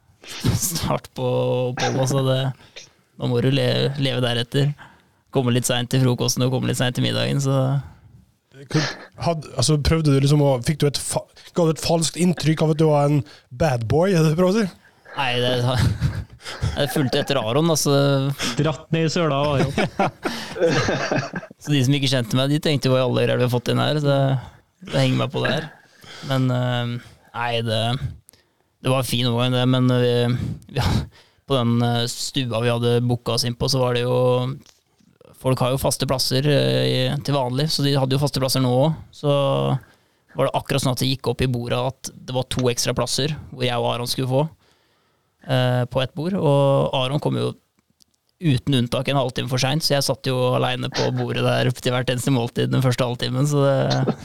[0.70, 1.26] start på
[1.74, 2.00] oppholdet.
[2.06, 2.24] Altså
[3.20, 4.72] da må du leve, leve deretter.
[5.34, 7.80] Komme litt seint til frokosten og komme litt seint til middagen, så
[8.60, 11.22] Hadde, altså, prøvde du liksom å, Fikk du et, fa,
[11.56, 14.12] ga du et falskt inntrykk av at du var en bad boy?
[14.14, 14.66] Er det bra å si?
[15.16, 15.52] Nei, det,
[16.78, 17.72] jeg fulgte etter Aron.
[17.72, 17.94] Altså.
[18.58, 19.74] Dratt ned i søla av Aron.
[21.62, 23.72] så de som ikke kjente meg, de tenkte hva i alle greier vi har fått
[23.72, 24.00] inn her.
[24.02, 24.16] Så
[24.90, 25.68] det henger meg på det her.
[26.30, 26.96] Men uh,
[27.34, 27.82] nei, det,
[28.84, 29.66] det var en fin overgang, det.
[29.74, 30.14] Men vi,
[30.80, 30.88] ja,
[31.50, 34.18] på den eh, stua vi hadde booka oss inn på, så var det jo
[35.40, 38.98] Folk har jo faste plasser til vanlig, så de hadde jo faste plasser nå òg.
[39.16, 39.30] Så
[40.36, 42.94] var det akkurat sånn at det gikk opp i bordet at det var to ekstra
[42.96, 44.44] plasser hvor jeg og Aron skulle få.
[45.40, 46.36] Uh, på ett bord.
[46.36, 47.52] Og Aron kom jo
[48.40, 51.92] uten unntak en halvtime for seint, så jeg satt jo aleine på bordet der til
[51.92, 53.48] hvert eneste måltid den første halvtimen.
[53.48, 54.16] Så det,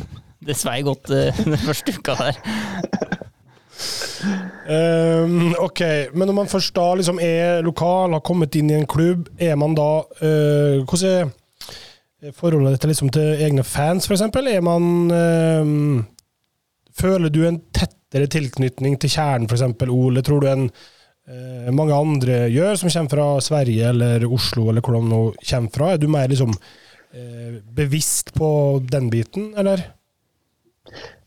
[0.52, 2.42] det svei godt uh, den første uka der.
[4.66, 5.82] Um, ok,
[6.16, 9.58] men når man først da liksom er lokal, har kommet inn i en klubb, er
[9.60, 11.34] man da uh, Hvordan er
[12.34, 14.26] forholdet til, liksom, til egne fans, f.eks.?
[14.26, 16.04] Er man øh,
[16.96, 19.66] Føler du en tettere tilknytning til kjernen, f.eks.
[19.92, 20.24] Ole?
[20.24, 24.96] Tror du en øh, mange andre gjør, som kommer fra Sverige eller Oslo, eller hvor
[24.96, 25.92] de nå kommer fra?
[25.94, 26.56] Er du mer liksom
[27.76, 28.48] bevisst på
[28.92, 29.86] den biten, eller?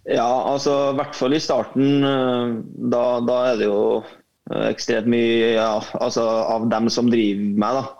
[0.08, 2.04] Ja, altså i hvert fall i starten.
[2.04, 2.54] Eh,
[2.92, 7.80] da, da er det jo eh, ekstremt mye ja, altså, av dem som driver med.
[7.80, 7.97] da.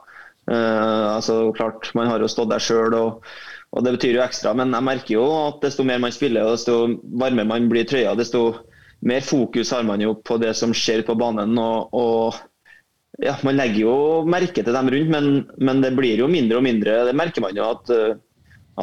[0.49, 3.25] Uh, altså klart, Man har jo stått der sjøl, og,
[3.75, 4.55] og, det betyr jo ekstra.
[4.57, 7.89] Men jeg merker jo at desto mer man spiller, og desto varmere man blir i
[7.89, 8.45] trøya, desto
[9.07, 11.59] mer fokus har man jo på det som skjer på banen.
[11.61, 12.39] og, og
[13.23, 13.97] ja, Man legger jo
[14.29, 17.03] merke til dem rundt, men, men, det blir jo mindre og mindre.
[17.09, 17.93] Det merker man jo at,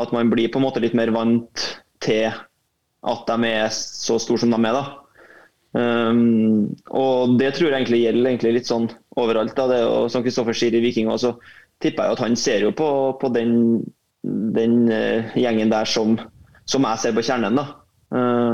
[0.02, 1.66] at man blir på en måte litt mer vant
[2.04, 2.30] til
[3.06, 4.76] at de er så store som de er.
[4.76, 5.05] da.
[5.76, 8.88] Um, og det tror jeg egentlig gjelder egentlig litt sånn
[9.20, 9.56] overalt.
[9.58, 9.68] Da.
[9.68, 11.34] Det, og som Kristoffer sier i Viking så
[11.84, 12.88] tipper jeg at han ser jo på,
[13.20, 13.82] på den,
[14.56, 16.16] den uh, gjengen der som,
[16.64, 17.60] som, jeg ser på kjernen.
[17.60, 17.66] da.
[18.16, 18.54] Uh,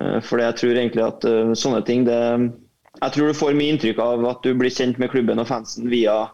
[0.00, 1.26] uh, for jeg tror egentlig at
[1.58, 2.20] sånne ting det,
[3.02, 5.90] Jeg tror du får mye inntrykk av at du blir kjent med klubben og fansen
[5.92, 6.30] via,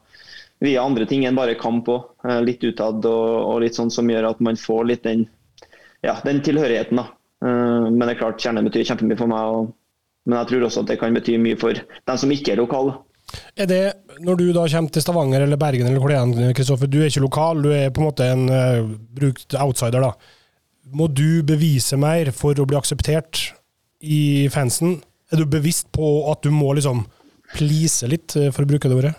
[0.62, 2.06] via andre ting enn bare kamp òg.
[2.46, 5.26] litt utad og, og, litt sånn som gjør at man får litt den,
[6.06, 6.98] ja, den tilhørigheten.
[6.98, 7.06] da.
[7.40, 9.54] Men det er klart kjernen betyr kjempemye for meg.
[9.54, 9.77] og
[10.28, 12.94] men jeg tror også at det kan bety mye for dem som ikke er lokale.
[13.56, 13.82] Er det,
[14.24, 17.10] Når du da kommer til Stavanger eller Bergen, eller hvor det er, Kristoffer, du er
[17.10, 20.00] ikke lokal, du er på en måte en uh, brukt outsider.
[20.00, 20.12] da.
[20.92, 23.50] Må du bevise mer for å bli akseptert
[24.00, 25.00] i fansen?
[25.32, 27.04] Er du bevisst på at du må liksom
[27.54, 29.14] please litt, eh, for å bruke det ordet?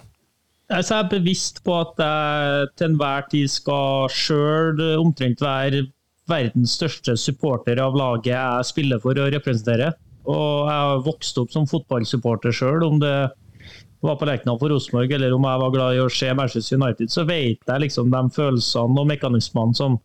[0.69, 5.87] Jeg er bevisst på at jeg til enhver tid skal sjøl omtrent være
[6.29, 9.95] verdens største supporter av laget jeg spiller for og representerer.
[10.27, 12.83] Og jeg har vokst opp som fotballsupporter sjøl.
[12.85, 13.13] Om det
[14.05, 17.11] var på Lerkendal for Rosenborg eller om jeg var glad i å se Manchester United,
[17.11, 19.97] så vet jeg liksom de følelsene og mekanismene som,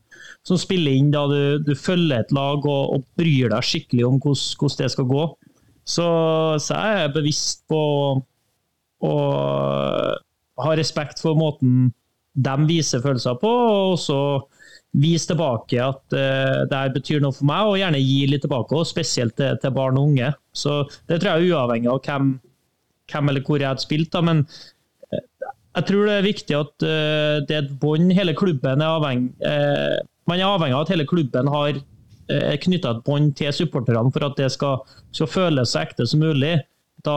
[0.46, 4.18] som spiller inn da du, du, følger et lag og, og bryr deg skikkelig om
[4.22, 5.27] hvordan det skal gå.
[5.85, 6.07] Så,
[6.64, 7.83] så jeg er bevisst på
[9.05, 9.14] å
[10.64, 11.92] ha respekt for måten
[12.35, 13.50] de viser følelser på,
[13.92, 14.18] og så
[14.94, 18.76] vise tilbake at uh, det her betyr noe for meg, og gjerne gi litt tilbake,
[18.78, 20.30] og spesielt til, til, barn og unge.
[20.54, 22.35] Så Det tror jeg er uavhengig av hvem,
[23.11, 24.12] hvem eller hvor jeg hadde spilt.
[24.14, 24.22] Da.
[24.24, 25.24] Men uh,
[25.74, 29.33] jeg tror det er viktig at uh, det er et bånd hele klubben er avhengig
[30.24, 34.28] Man er avhengig av at hele klubben har uh, knytta et bånd til supporterne for
[34.28, 36.61] at det skal, skal føles så ekte som mulig.
[37.04, 37.16] Da,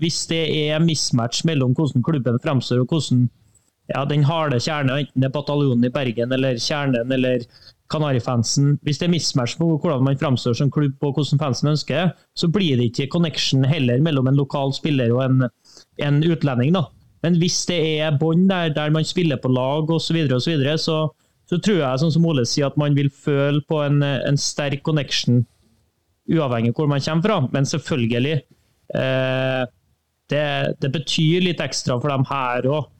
[0.00, 3.26] hvis det er mismatch mellom hvordan klubben fremstår og hvordan
[3.92, 7.44] ja, den harde kjerne, enten det er bataljonen i Bergen eller kjernen eller
[7.88, 8.74] Kanarifansen.
[8.84, 12.50] Hvis det er mismatch på hvordan man framstår som klubb og hvordan fansen ønsker, så
[12.52, 15.46] blir det ikke connection heller mellom en lokal spiller og en,
[16.04, 16.74] en utlending.
[16.76, 16.84] da.
[17.24, 20.44] Men hvis det er bånd der, der man spiller på lag osv., så, videre, og
[20.44, 20.98] så, videre, så
[21.48, 24.82] så tror jeg sånn som Ole sier, at man vil føle på en, en sterk
[24.84, 25.42] connection
[26.28, 27.38] uavhengig hvor man kommer fra.
[27.54, 28.36] Men selvfølgelig,
[29.00, 29.62] eh,
[30.28, 30.44] det,
[30.82, 32.90] det, betyr litt ekstra for dem her òg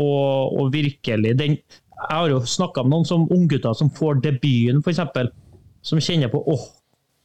[0.00, 1.58] og, og virkelig den,
[1.94, 5.30] Jeg har jo snakka med noen som unggutter som får debuten, f.eks.
[5.84, 6.64] Som kjenner på åh,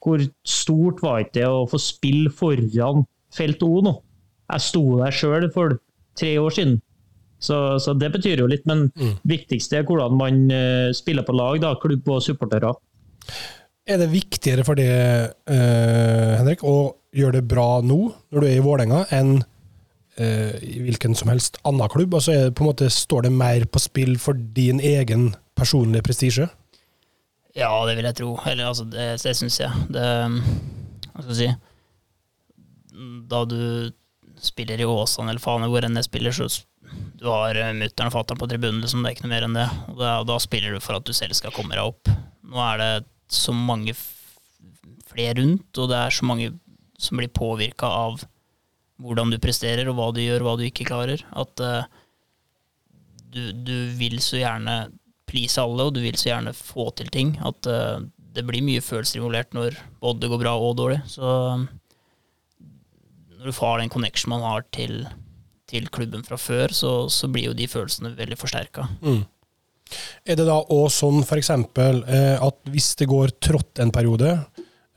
[0.03, 3.05] hvor stort var ikke det å få spille foran
[3.36, 3.95] felt O nå?
[4.49, 5.77] Jeg sto der sjøl for
[6.17, 6.79] tre år siden.
[7.39, 9.19] Så, så, det betyr jo litt, men mm.
[9.27, 12.73] viktigste er hvordan man uh, spiller på lag, da, klubb og supportere.
[13.89, 14.89] Er det viktigere for det,
[15.47, 19.39] uh, Henrik, å gjøre det bra nå, når du er i Vålerenga, enn
[20.19, 22.15] eh, i hvilken som helst annen klubb?
[22.19, 26.49] Altså er, på en måte, Står det mer på spill for din egen personlige prestisje?
[27.58, 28.36] Ja, det vil jeg tro.
[28.47, 29.88] Eller altså, det, det syns jeg.
[29.89, 30.05] Det
[31.10, 33.62] Hva skal jeg si Da du
[34.39, 36.47] spiller i Åsane eller faen hvor enn jeg spiller, så
[37.19, 39.03] du har eh, mutter'n og fatter'n på tribunen, liksom.
[39.03, 39.67] Det er ikke noe mer enn det.
[39.91, 42.10] Og da, da, spiller du for at du selv skal komme deg opp.
[42.49, 42.91] Nå er det
[43.29, 43.93] så mange
[45.10, 46.53] flere rundt, og det er så mange
[46.99, 48.23] som blir påvirka av
[48.99, 51.23] hvordan du presterer, og hva du gjør, og hva du ikke klarer.
[51.31, 51.83] At uh,
[53.29, 54.77] du, du, vil så gjerne
[55.29, 57.35] please alle, og du vil så gjerne få til ting.
[57.45, 57.99] At uh,
[58.35, 60.99] det blir mye følelser involvert når både det går bra og dårlig.
[61.09, 61.25] Så
[63.39, 65.01] når du får den connection man har til,
[65.69, 68.88] til klubben fra før, så, så, blir jo de følelsene veldig forsterka.
[69.01, 69.21] Mm.
[70.29, 71.49] Er det da òg sånn f.eks.
[71.49, 74.35] Eh, at hvis det går trått en periode,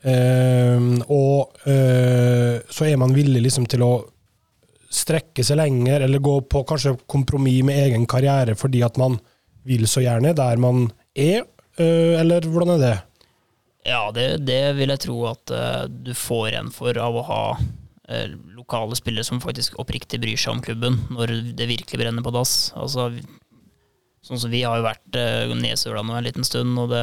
[0.02, 3.92] og uh, så er man villig liksom til å
[4.92, 9.16] strekke seg lenger, eller gå på kanskje kompromiss med egen karriere fordi at man
[9.68, 11.46] vil så gjerne der man er,
[11.78, 12.96] uh, eller hvordan er det?
[13.86, 17.44] Ja, det, det vil jeg tro at eh, du får en for av å ha
[18.54, 22.70] lokale spillere som faktisk oppriktig bryr seg om klubben når det virkelig brenner på dass.
[22.78, 23.08] Altså,
[24.22, 27.02] sånn som vi har jo vært uh, nedsøla nå en liten stund, og det,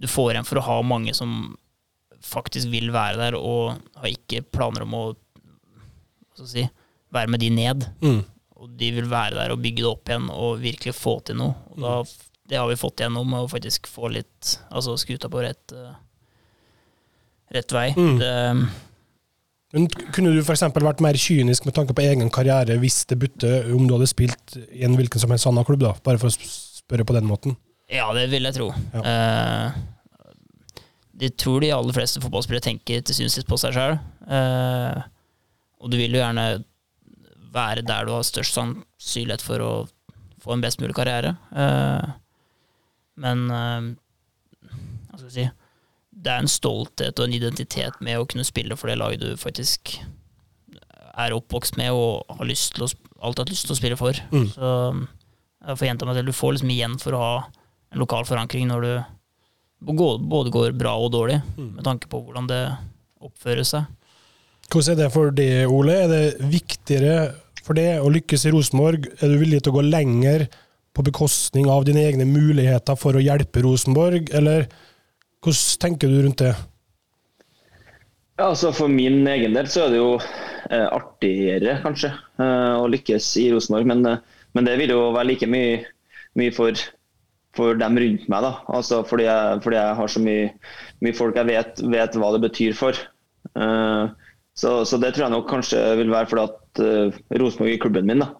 [0.00, 1.56] du får en for å ha mange som
[2.24, 5.04] faktisk vil være der, og har ikke planer om å
[6.44, 6.66] si,
[7.14, 7.86] være med de ned.
[8.04, 8.22] Mm.
[8.56, 11.54] Og de vil være der og bygge det opp igjen og virkelig få til noe.
[11.74, 11.94] Og da,
[12.48, 15.96] det har vi fått gjennom å faktisk få litt Altså skuta på rett, uh,
[17.52, 17.88] rett vei.
[17.96, 18.18] Mm.
[18.22, 18.32] Det,
[19.76, 20.64] men Kunne du f.eks.
[20.72, 24.56] vært mer kynisk med tanke på egen karriere hvis det butte om du hadde spilt
[24.70, 25.92] i en hvilken som helst annen klubb, da?
[26.06, 27.58] Bare for å spørre på den måten.
[27.92, 28.70] Ja, det vil jeg tro.
[28.94, 29.02] Ja.
[29.04, 29.95] Uh,
[31.16, 33.98] de tror de aller fleste fotballspillere tenker til syvende sist på seg sjøl.
[34.28, 35.04] Eh,
[35.80, 36.46] og du vil jo gjerne
[37.56, 39.70] være der du har størst sannsynlighet for å
[40.44, 41.36] få en best mulig karriere.
[41.56, 42.10] Eh,
[43.24, 43.88] men eh,
[44.66, 45.48] hva skal jeg si
[46.16, 49.36] det er en stolthet og en identitet med å kunne spille for det laget du
[49.38, 49.98] faktisk
[51.16, 52.88] er oppvokst med og har lyst til å,
[53.20, 54.18] alltid hatt lyst til å spille for.
[54.32, 54.46] Mm.
[54.52, 54.70] Så
[55.66, 57.36] jeg får gjenta meg til, du får liksom igjen for å ha
[57.92, 58.92] en lokal forankring når du
[59.82, 61.74] både går bra og dårlig, Mm.
[61.76, 62.76] med tanke på hvordan det
[63.22, 63.84] oppfører seg.
[64.70, 65.92] Hvordan er det for deg, Ole?
[65.92, 69.06] Er det viktigere for deg å lykkes i Rosenborg?
[69.22, 70.48] Er du villig til å gå lenger
[70.94, 74.66] på bekostning av dine egne muligheter for å hjelpe Rosenborg, eller
[75.44, 76.54] hvordan tenker du rundt det?
[78.38, 82.10] Ja, altså For min egen del så er det jo eh, artigere, kanskje,
[82.40, 83.86] eh, å lykkes i Rosenborg.
[83.86, 84.18] Men, eh,
[84.54, 85.84] men, det vil jo være like mye,
[86.36, 86.76] mye for,
[87.56, 88.44] for, dem rundt meg.
[88.44, 88.52] da.
[88.68, 90.50] Altså fordi jeg, fordi jeg har så mye,
[91.04, 92.98] mye folk jeg vet, vet, hva det betyr for.
[93.56, 94.12] Uh,
[94.56, 98.08] så, så, det tror jeg nok kanskje vil være fordi at uh, Rosenborg er klubben
[98.08, 98.24] min.
[98.24, 98.30] da.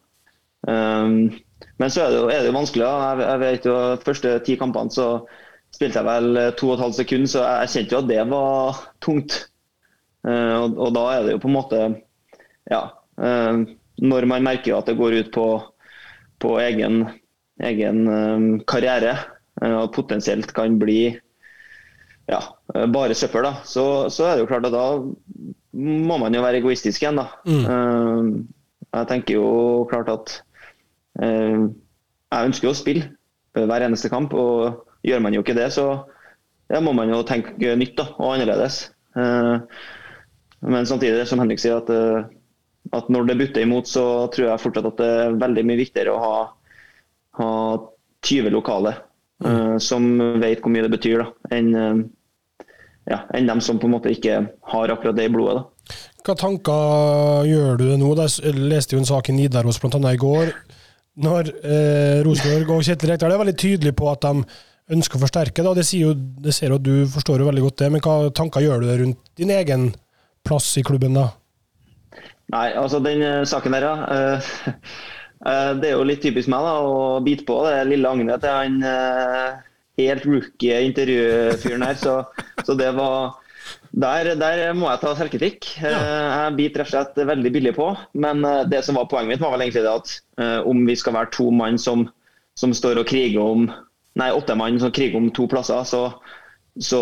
[0.67, 1.35] Um,
[1.81, 2.87] men så er det jo, er det jo vanskelig.
[2.87, 3.11] da.
[3.11, 5.11] Jeg, jeg vet jo første ti kampene så
[5.75, 8.85] spilte jeg vel to og et halvt sekund, så jeg, kjente jo at det var
[9.05, 9.41] tungt.
[10.27, 11.83] Uh, og, og, da er det jo på en måte
[12.71, 12.89] Ja.
[13.17, 13.65] Uh,
[13.97, 15.47] når man merker at det går ut på,
[16.43, 17.07] på egen,
[17.65, 19.17] egen um, karriere,
[19.63, 21.17] uh, og potensielt kan bli
[22.27, 22.41] ja,
[22.91, 24.87] bare søppel, da, så, så, er det jo klart at da
[25.77, 27.21] må man jo være egoistisk igjen.
[27.21, 27.29] da.
[27.47, 28.49] Mm.
[28.97, 30.33] jeg tenker jo klart at
[31.21, 33.13] jeg ønsker jo å spille
[33.55, 35.87] hver eneste kamp, og gjør man jo ikke det, så
[36.67, 38.81] ja, må man jo tenke nytt da, og annerledes.
[39.15, 42.35] Men samtidig, som Henrik sier, at,
[42.97, 46.15] at når det butter imot, så tror jeg fortsatt at det er veldig mye viktigere
[46.17, 46.35] å ha,
[47.39, 47.53] ha
[48.27, 48.95] 20 lokale
[49.45, 49.79] mm.
[49.83, 50.07] som
[50.43, 51.73] vet hvor mye det betyr, enn
[53.07, 54.41] ja, en dem som på en måte ikke
[54.73, 55.61] har akkurat det i blodet.
[55.61, 55.97] da.
[56.27, 58.09] Hva tanker gjør du nå?
[58.19, 60.51] Jeg leste jo en sak i Nidaros annet i går.
[61.23, 64.43] Når eh, Rosenborg og Kjetil Rekdal er veldig tydelige på at de
[64.97, 65.63] ønsker å forsterke.
[65.63, 65.75] Da.
[65.79, 68.17] Det, sier jo, det ser jo at du forstår jo veldig godt det, men hva
[68.35, 69.93] tanker gjør du rundt din egen
[70.47, 71.31] plass i klubben da?
[72.55, 74.75] Nei, altså den uh, saken der, ja.
[75.47, 78.51] Uh, det er jo litt typisk meg da, å bite på det lille agnet til
[78.51, 78.79] han
[79.97, 81.99] helt rookie intervjufyren her.
[82.01, 82.17] Så,
[82.67, 83.37] så det var
[83.97, 85.71] der, der, må jeg ta selvkritikk.
[85.81, 85.95] Ja.
[85.95, 87.87] Jeg biter rett og slett veldig billig på.
[88.19, 91.33] Men det som var poenget mitt, var vel egentlig det at om vi skal være
[91.39, 92.05] to mann som,
[92.61, 93.71] som står og kriger om
[94.17, 96.07] Nei, åtte mann som kriger om to plasser, så,
[96.81, 97.01] så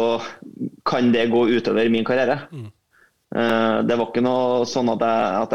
[0.86, 2.40] kan det gå utover min karriere.
[2.50, 2.70] Mm.
[3.86, 5.54] Det var ikke noe sånn at jeg, at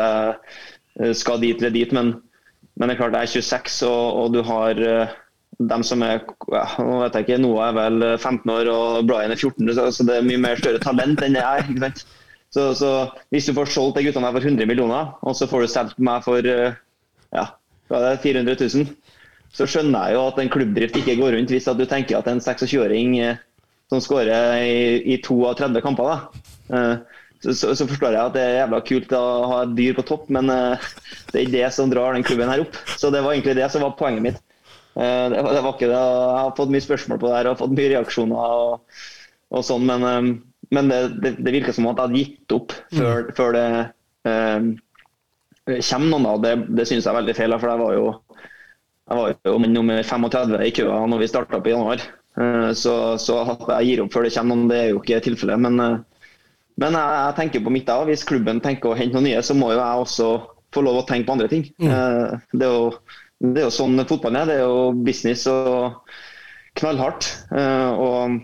[1.04, 2.13] jeg skal dit eller dit, men,
[2.77, 4.79] men, det er klart jeg er 26 og, og du har
[5.60, 6.21] dem som er
[6.53, 10.05] ja, nå vet jeg ikke, Noah er vel 15 år og Brian er 14, så,
[10.08, 11.67] det er mye mer større talent enn det jeg er.
[11.67, 12.05] ikke sant?
[12.49, 12.91] Så, så
[13.29, 15.99] Hvis du får solgt de guttene her for 100 millioner, og så får du solgt
[16.01, 17.45] meg for ja,
[17.89, 18.88] er det, 400 000,
[19.53, 22.41] så skjønner jeg jo at en klubbdrift ikke går rundt hvis du tenker at en
[22.41, 23.17] 26-åring
[23.89, 24.79] som skårer i,
[25.13, 26.86] i, to av 30 kamper, da,
[27.39, 30.06] så, så, så, forstår jeg at det er jævla kult å ha et dyr på
[30.10, 32.75] topp, men det er ikke det som drar den klubben her opp.
[32.99, 34.41] Så det var egentlig det som var poenget mitt.
[34.91, 35.95] Det var, det var ikke det.
[35.95, 38.99] Jeg har fått mye spørsmål på det her og fått mye reaksjoner og,
[39.56, 40.34] og sånn, men,
[40.75, 43.32] men det, det, det, virker som at jeg hadde gitt opp før, mm.
[43.38, 43.65] før det
[44.30, 44.69] um,
[45.80, 46.28] kommer noen.
[46.28, 46.36] da.
[46.43, 48.06] Det, det syns jeg er veldig feil, for jeg var jo,
[49.10, 52.06] jeg var jo nummer 35 i køa når vi starta i januar.
[52.39, 55.23] Uh, så, så at jeg gir opp før det kommer noen, det er jo ikke
[55.25, 55.65] tilfellet.
[55.65, 56.18] Men, uh,
[56.80, 58.00] men jeg, jeg, tenker på mitt da.
[58.08, 60.30] Hvis klubben tenker å hente noen nye, så må jo jeg også
[60.76, 61.65] få lov å tenke på andre ting.
[61.82, 61.89] Mm.
[61.89, 62.92] Uh, det er jo
[63.39, 64.50] det er jo sånn fotballen er.
[64.50, 66.00] Det er jo business og
[66.80, 67.28] knallhardt.
[67.52, 68.38] Uh, og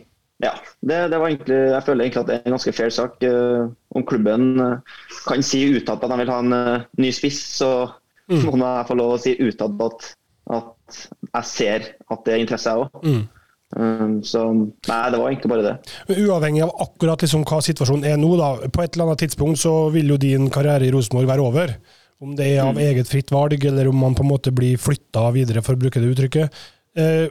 [0.44, 0.52] ja,
[0.84, 3.18] det, det, var egentlig, jeg føler egentlig at det er en ganske fair sak.
[3.24, 4.50] Uh, om klubben
[5.28, 6.58] kan si utad at de vil ha en
[7.00, 7.72] ny spiss, så
[8.32, 8.46] mm.
[8.52, 10.12] må jeg få lov å si utad at,
[10.60, 13.04] at jeg ser at det er interesse, jeg òg.
[13.06, 13.35] Mm.
[13.76, 15.74] Så nei, det var egentlig bare det.
[16.08, 19.60] Men Uavhengig av akkurat liksom hva situasjonen er nå, da, på et eller annet tidspunkt
[19.60, 21.74] så vil jo din karriere i Rosenborg være over.
[22.24, 25.28] Om det er av eget fritt valg, eller om man på en måte blir flytta
[25.36, 26.62] videre, for å bruke det uttrykket.
[26.96, 27.28] Eh,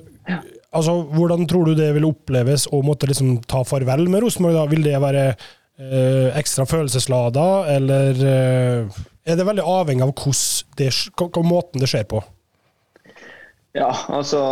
[0.76, 4.58] altså, Hvordan tror du det vil oppleves å måtte liksom ta farvel med Rosenborg?
[4.58, 4.66] da?
[4.68, 10.12] Vil det være eh, ekstra følelseslada, eller eh, er det veldig avhengig av
[10.76, 12.20] det, hva måten det skjer på?
[13.74, 14.44] Ja, altså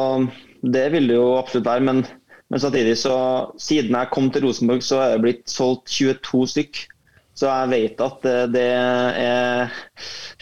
[0.62, 1.85] Det vil det jo absolutt være.
[1.88, 2.05] Men,
[2.53, 3.14] men samtidig, så
[3.61, 6.83] siden jeg kom til Rosenborg, så er det blitt solgt 22 stykk.
[7.38, 9.70] Så jeg vet at det er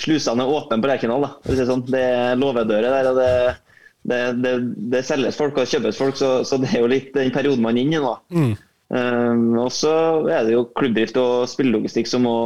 [0.01, 1.29] Slusene er åpne på Lerkendal.
[1.47, 1.85] Det, sånn.
[1.87, 3.11] det er låvedører der.
[3.13, 3.35] og det,
[4.11, 4.55] det, det,
[4.91, 7.79] det, selges folk og kjøpes folk, så, så, det er jo litt den perioden man
[7.79, 8.17] er inne i nå.
[8.35, 8.53] Mm.
[8.91, 9.93] Um, og så
[10.27, 12.37] er det jo klubbdrift og spillelogistikk som må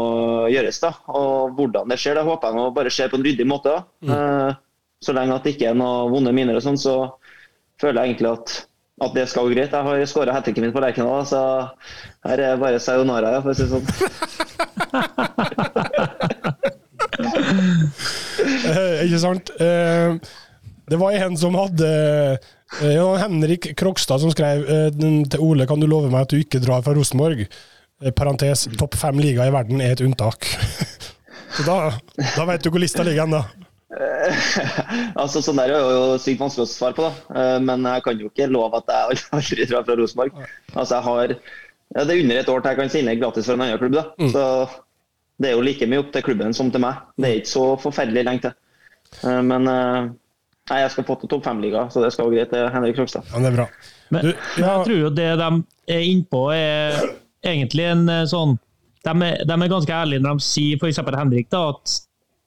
[0.52, 0.82] gjøres.
[0.82, 3.72] da, og Hvordan det skjer, det håper jeg nå bare skjer på en ryddig måte.
[3.72, 3.87] da.
[4.04, 4.12] Mm.
[4.12, 4.60] Uh,
[5.04, 6.96] så lenge at det ikke er noen vonde miner og sånn, så
[7.80, 8.54] føler jeg egentlig at
[9.02, 9.72] at det skal gå greit.
[9.74, 11.40] Jeg har skåra hat tricken min på Lerkendal, så
[12.28, 13.87] her er bare sayonara, for å si det sånn.
[18.64, 19.50] Eh, ikke sant?
[19.62, 20.16] Eh,
[20.90, 21.88] det var en som hadde
[22.82, 26.60] eh, Henrik Krokstad som skrev eh, til Ole kan du love meg at du ikke
[26.64, 27.44] drar fra Rosenborg.
[27.46, 30.48] Eh, parentes topp fem liga i verden er et unntak.
[31.54, 31.78] Så da,
[32.18, 33.63] da vet du hvor lista ligger hen, da.
[35.20, 37.12] altså, sånn der er jo sykt vanskelig å svare på, da.
[37.40, 40.40] Eh, Men jeg kan jo ikke love at jeg aldri drar fra Rosenborg.
[40.74, 41.35] Altså, jeg har
[41.94, 43.96] ja, Det er under et år til jeg kan signere gratis for en annen klubb.
[44.00, 44.04] da.
[44.33, 44.44] Så
[45.42, 47.00] det er jo like mye opp til klubben som til meg.
[47.18, 48.54] Det er ikke så forferdelig lenge til.
[49.22, 50.11] Eh, Men eh,
[50.70, 52.50] nei, jeg skal få til topp fem-liga, så det skal gå greit.
[52.54, 53.26] Det er Henrik Krogstad.
[53.33, 53.68] Ja, det er bra.
[54.14, 55.50] Men Du, men ja, jeg tror jo det de
[55.94, 57.00] er innpå, er
[57.44, 58.57] egentlig en eh, sånn
[59.04, 60.98] De er, de er ganske ærlige når de sier f.eks.
[61.12, 61.98] Henrik da, at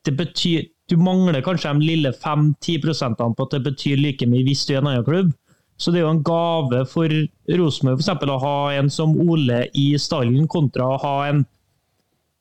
[0.07, 4.45] det betyr du mangler kanskje de lille 5-10 prosentene på at det betyr like mye
[4.47, 5.33] hvis du er en annen klubb.
[5.77, 7.11] Så det er jo en gave for
[7.59, 11.43] Rosenborg eksempel, å ha en som Ole i stallen, kontra å ha en,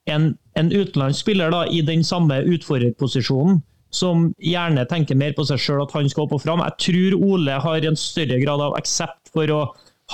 [0.08, 3.60] en, en utenlandsk spiller i den samme utfordrerposisjonen,
[3.92, 6.64] som gjerne tenker mer på seg sjøl at han skal opp og fram.
[6.64, 9.60] Jeg tror Ole har en større grad av aksept for å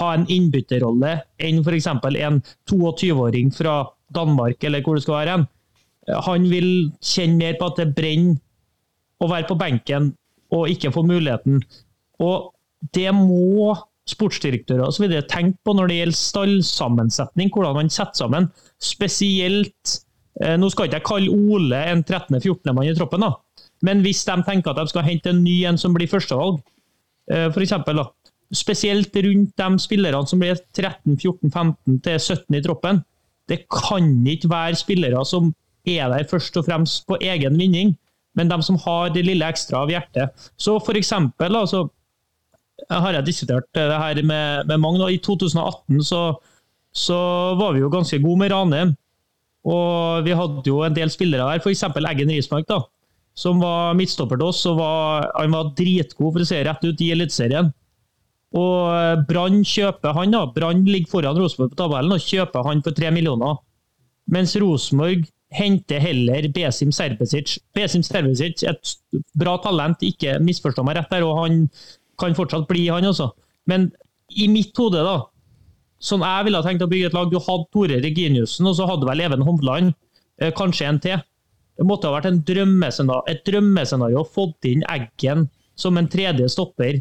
[0.00, 1.88] ha en innbytterrolle enn f.eks.
[1.92, 3.82] en 22-åring fra
[4.16, 5.36] Danmark, eller hvor det skal være.
[5.36, 5.50] hen.
[6.08, 8.40] Han vil kjenne mer på at det brenner
[9.22, 10.10] å være på benken
[10.52, 11.62] og ikke få muligheten.
[12.22, 12.50] Og
[12.94, 13.74] det må
[14.10, 18.48] sportsdirektører og så videre tenke på når det gjelder stallsammensetning, hvordan man setter sammen.
[18.82, 20.00] Spesielt
[20.42, 22.72] eh, Nå skal ikke jeg kalle Ole en 13.-14.
[22.72, 23.70] mann i troppen, da.
[23.86, 26.58] men hvis de tenker at de skal hente en ny en som blir førstevalg,
[27.30, 27.54] f.eks.
[27.54, 28.02] for eksempel,
[28.52, 33.02] spesielt rundt de spillerne som blir 13-14-15 til 17 i troppen,
[33.48, 35.52] det kan ikke være spillere som
[35.88, 37.96] er der først og fremst på egen vinning,
[38.38, 40.32] men de som har det lille ekstra av hjertet.
[40.56, 41.88] Så for eksempel, altså,
[42.90, 45.02] har jeg diskutert det her med, med mange.
[45.02, 45.10] Da.
[45.10, 46.22] I 2018 så,
[46.92, 47.18] så
[47.58, 48.94] var vi jo ganske gode med Ranheim.
[49.62, 51.84] Og vi hadde jo en del spillere der, f.eks.
[51.84, 52.80] Eggen Rismark, da,
[53.38, 54.64] som var midtstopper til oss.
[54.66, 57.70] var, Han var dritgod, for å se rett ut, i Eliteserien.
[58.58, 60.34] Og Brann kjøper han.
[60.34, 63.62] da, Brann ligger foran Rosenborg på tabellen og kjøper han for tre millioner.
[64.32, 67.58] Mens Rosenborg henter heller Besim Serbesic.
[67.76, 68.94] Besim Serbesic er et
[69.38, 71.66] bra talent, ikke misforstå meg rett der, og han
[72.20, 73.30] kan fortsatt bli han også.
[73.70, 73.90] Men
[74.32, 75.18] i mitt hode, da,
[76.02, 79.08] sånn jeg ville tenkt å bygge et lag Du hadde Tore Reginiussen, og så hadde
[79.08, 79.94] vel Even Hovland,
[80.40, 81.22] eh, kanskje en til.
[81.78, 86.48] Det måtte ha vært en drømmescenario, et drømmescenario å få inn Eggen som en tredje
[86.52, 87.00] stopper.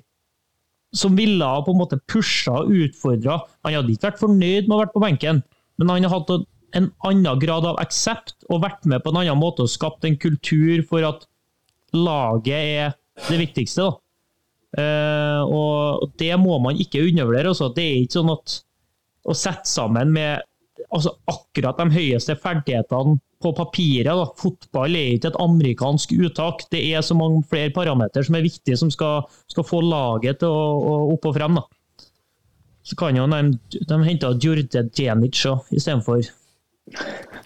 [0.96, 3.40] Som ville ha på en måte pusha og utfordra.
[3.64, 5.44] Han hadde ikke vært fornøyd med å ha vært på benken,
[5.80, 9.40] men han hadde hatt en annen grad av aksept og vært med på en annen
[9.40, 11.28] måte og skapt en kultur for at
[11.96, 12.94] laget er
[13.28, 13.90] det viktigste.
[13.90, 13.98] da.
[14.82, 17.52] Eh, og det må man ikke undervurdere.
[17.52, 17.72] Altså.
[17.76, 18.56] Det er ikke sånn at
[19.28, 20.42] å sette sammen med
[20.90, 24.10] altså, akkurat de høyeste ferdighetene på papiret.
[24.10, 24.26] Da.
[24.40, 26.66] Fotball er ikke et amerikansk uttak.
[26.74, 30.52] Det er så mange flere parametere som er viktige, som skal, skal få laget til
[30.52, 31.60] å, å opp og frem.
[31.60, 32.08] Da.
[32.88, 33.42] Så kan jo de,
[33.78, 36.24] de hente Djurde Djenic istedenfor.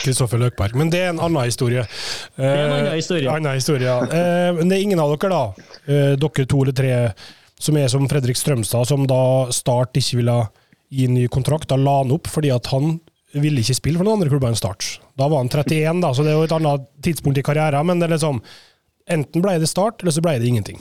[0.02, 0.76] Kristoffer Løkberg.
[0.78, 1.86] Men det er en annen historie.
[2.36, 3.32] Det er en annen historie.
[3.32, 3.98] annen historie ja.
[4.04, 6.94] Eh, men det er ingen av dere, da, eh, dere to eller tre,
[7.60, 10.38] som er som Fredrik Strømstad, som da Start ikke ville
[10.94, 11.70] gi ny kontrakt.
[11.72, 13.00] Da la han opp fordi at han
[13.36, 15.00] ville ikke spille for noen andre klubber enn Start.
[15.20, 17.88] Da var han 31, da, så det er jo et annet tidspunkt i karrieren.
[17.88, 18.42] Men det er liksom,
[19.12, 20.80] enten ble det Start, eller så ble det ingenting.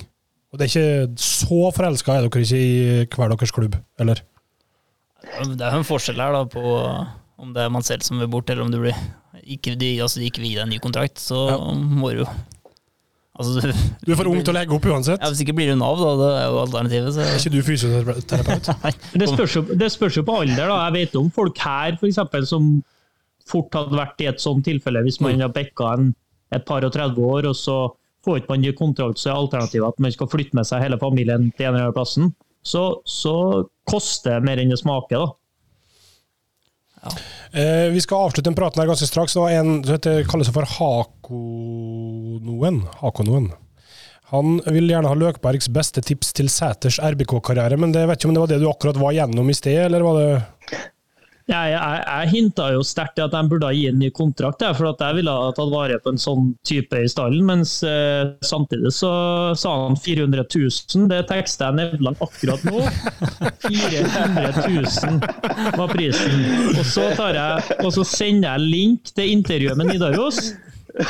[0.55, 4.23] Og det er ikke så forelska er dere ikke i hver deres klubb, eller?
[5.25, 6.63] Det er jo en forskjell her da på
[7.39, 8.97] om det er man selv som vil bort, eller om du blir
[9.45, 11.57] ikke, de, altså de ikke vil gi deg en ny kontrakt, så Ja.
[11.75, 12.29] må du jo
[13.39, 13.73] altså, du,
[14.07, 15.21] Du er for ung til å legge opp uansett.
[15.21, 16.13] ja, Hvis ikke blir du Nav, da.
[16.21, 17.19] Det er jo alternativet.
[17.19, 18.71] Er ikke du fysioterapeut?
[19.21, 20.69] Det spørs, jo, det spørs jo på alder.
[20.71, 20.79] da.
[20.87, 22.71] Jeg vet om folk her for eksempel, som
[23.51, 26.15] fort hadde vært i et sånt tilfelle, hvis man har bikka en,
[26.55, 27.75] et par og 30 år, og så
[28.25, 30.97] får ikke man ny kontrakt, så er alternativet at man skal flytte med seg hele
[31.03, 32.31] familien til en eller annen plassen.
[32.65, 33.35] Så, så
[33.91, 35.27] koster det mer enn det smaker.
[35.27, 35.33] da.
[37.53, 39.33] Eh, vi skal avslutte den praten her ganske straks.
[39.37, 41.19] Det var en som heter, kalles for Hakonoen.
[43.03, 43.53] Hakonoen.
[44.33, 48.35] Han vil gjerne ha Løkbergs beste tips til Sæters RBK-karriere, men det vet ikke om
[48.35, 50.31] det var det du akkurat var gjennom i sted, eller var det
[51.45, 54.77] Jeg, jeg, jeg hinta jo sterkt til at de burde gi en ny kontrakt, jeg,
[54.79, 57.43] for at jeg ville ha tatt vare på en sånn type i stallen.
[57.45, 59.11] Mens eh, samtidig så
[59.61, 61.05] sa han 400 000.
[61.11, 62.81] Det tekster jeg Nevland akkurat nå.
[63.67, 66.47] 400 000 var prisen.
[66.79, 70.55] Og så, jeg, og så sender jeg link til intervjuet med Nidaros.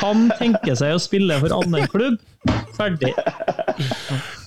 [0.01, 2.19] Kan tenke seg å spille for annen klubb.
[2.75, 3.13] Ferdig.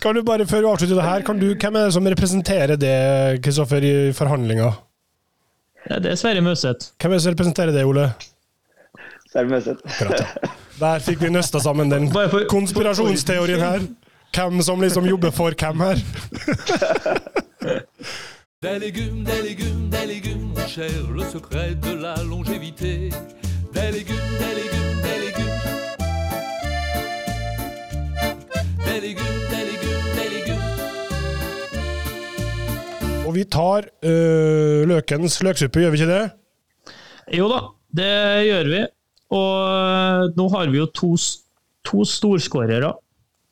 [0.03, 2.77] Kan du bare, Før vi avslutter det her, kan du, hvem er det som representerer
[2.77, 2.99] det,
[3.41, 4.69] Kristoffer, i forhandlinga?
[5.91, 6.93] Ja, Det er Sverre Møseth.
[7.01, 8.13] Hvem er det som representerer det, Ole?
[9.35, 10.51] Akkurat, ja.
[10.81, 12.11] Der fikk vi nøsta sammen den
[12.49, 13.81] konspirasjonsteorien her.
[14.37, 15.97] Hvem som liksom jobber for hvem her.
[18.63, 23.11] Des légumes, des légumes, des légumes, cher, le secret de la longévité.
[23.73, 25.03] Des légumes, des légumes, des légumes.
[25.03, 25.18] Des
[33.29, 36.95] Og vi tar øh, løkens løksuppe, gjør vi ikke det?
[37.37, 37.59] Jo da,
[38.01, 38.15] det
[38.49, 38.81] gjør vi.
[39.37, 41.11] Og nå har vi jo to,
[41.85, 42.95] to storskårere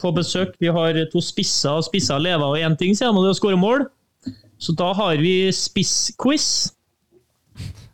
[0.00, 0.54] på besøk.
[0.62, 3.36] Vi har to spisser, og spisser lever av én ting, sier de, og det er
[3.36, 3.84] å skåre mål.
[4.56, 6.48] Så da har vi spissquiz.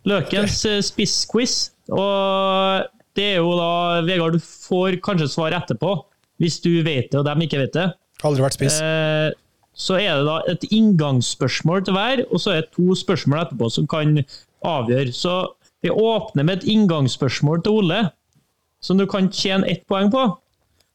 [0.07, 1.73] Løkens eh, spissquiz.
[1.91, 2.87] Og
[3.19, 5.97] det er jo da Vegard, du får kanskje svar etterpå,
[6.43, 7.91] hvis du vet det og dem ikke vet det.
[8.23, 8.79] Aldri vært spiss.
[8.79, 9.33] Eh,
[9.73, 13.71] så er det da et inngangsspørsmål til hver, og så er det to spørsmål etterpå
[13.73, 14.19] som kan
[14.69, 15.15] avgjøre.
[15.17, 15.37] Så
[15.83, 18.01] vi åpner med et inngangsspørsmål til Ole,
[18.83, 20.27] som du kan tjene ett poeng på.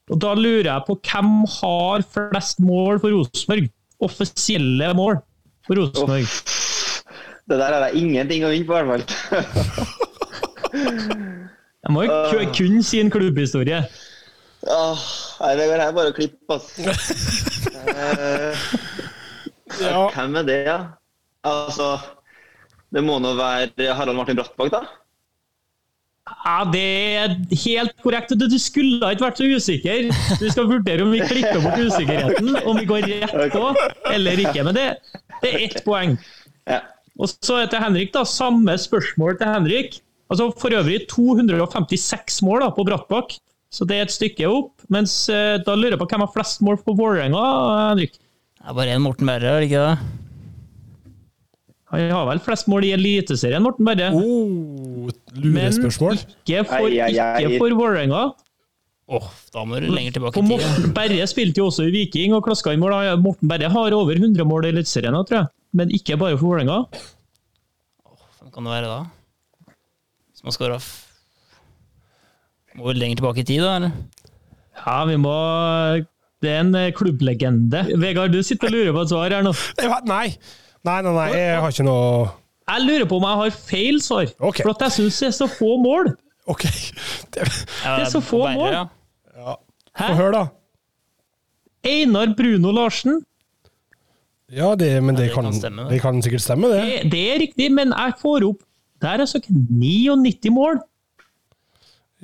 [0.07, 3.67] Og da lurer jeg på hvem har flest mål for Rosenborg?
[4.03, 5.19] Offisielle mål
[5.67, 6.29] for Rosenborg.
[7.47, 9.93] Det der har jeg ingenting å vinne på, i hvert fall.
[11.87, 13.77] Jeg må jo kun si en klubbhistorie.
[14.67, 15.03] Åh,
[15.39, 17.53] nei, går her er bare å klippe, ass.
[17.73, 18.67] Eh,
[19.81, 20.05] Ja.
[20.15, 20.77] Hvem er det, ja?
[21.47, 21.97] Altså,
[22.95, 24.79] det må nå være Harald Martin Brattbakk, da?
[26.45, 26.83] Ja, Det
[27.19, 28.31] er helt korrekt.
[28.39, 30.09] Du, du skulle ikke vært så usikker.
[30.41, 33.63] Du skal vurdere om vi klipper bort usikkerheten, om vi går rett på
[34.11, 34.63] eller ikke.
[34.67, 34.87] Men det,
[35.43, 36.17] det er ett poeng.
[36.67, 36.81] Ja.
[37.19, 39.99] Og så er til Henrik, da, samme spørsmål til Henrik.
[40.31, 43.37] Altså For øvrig 256 mål da, på Brattbakk,
[43.73, 44.85] så det er et stykke opp.
[44.93, 47.41] Mens eh, da lurer jeg på hvem har flest mål på Vålerenga,
[47.91, 48.15] Henrik?
[48.17, 50.15] Det er bare én Morten Berre, er det ikke det?
[51.87, 54.09] Han har vel flest mål i Eliteserien, Morten Berre.
[54.11, 56.19] Oh, Men lurespørsmål.
[56.43, 58.25] ikke for, ikke for Vålerenga.
[59.07, 60.65] Åh, da må du lenger tilbake For i tid.
[60.67, 62.95] Morten Berre spilte jo også i Viking og klaska inn mål.
[63.23, 65.51] Morten Berre har over 100 mål i Eliteserien, tror jeg.
[65.79, 66.81] Men ikke bare for Vålerenga.
[68.41, 68.99] Hvem kan det være da?
[70.35, 70.81] Hvis man skåra
[72.77, 73.75] Må vel lenger tilbake i tid, da?
[73.79, 73.91] eller?
[74.77, 75.33] Ja, vi må
[76.43, 77.79] Det er en eh, klubblegende.
[77.97, 79.53] Vegard, du sitter og lurer på et svar her nå.
[80.13, 80.27] Nei.
[80.85, 82.27] Nei, nei, nei, jeg har ikke noe
[82.69, 84.29] Jeg lurer på om jeg har feil svar.
[84.39, 84.63] okay.
[84.63, 86.11] For at jeg syns det er så få mål.
[86.47, 86.67] OK.
[87.33, 87.47] Det,
[87.83, 88.75] Ja, Det er så få mål.
[88.77, 89.55] ja.
[89.97, 90.45] Få høre, da.
[91.87, 93.23] Einar Bruno Larsen.
[94.53, 95.91] Ja, det, men det, det kan, kan stemme, det.
[95.95, 96.83] det kan sikkert stemme, det.
[96.85, 98.61] Det, det er riktig, men jeg får opp
[99.03, 100.79] Der er så 99 mål.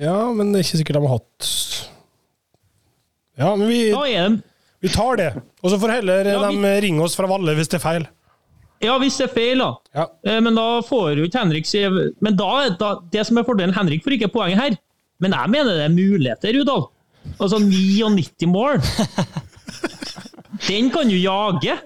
[0.02, 1.48] Ja, men det er ikke sikkert de har hatt
[3.38, 4.42] Ja, men vi, Da er de
[4.84, 5.30] vi tar det.
[5.64, 8.02] Og så får heller Ja, vi- de ringe oss fra Valle hvis det er feil.
[8.84, 9.70] Ja, hvis det er feil, da.
[9.94, 10.06] Ja.
[10.28, 11.80] Eh, Men da får jo ikke Henrik si
[12.20, 14.76] Men da, da, det som er fordelen Henrik får ikke poenget her.
[15.20, 16.88] Men jeg mener det er muligheter, Rudal.
[17.40, 18.76] Altså 99 mål.
[20.68, 21.78] Den kan du jage.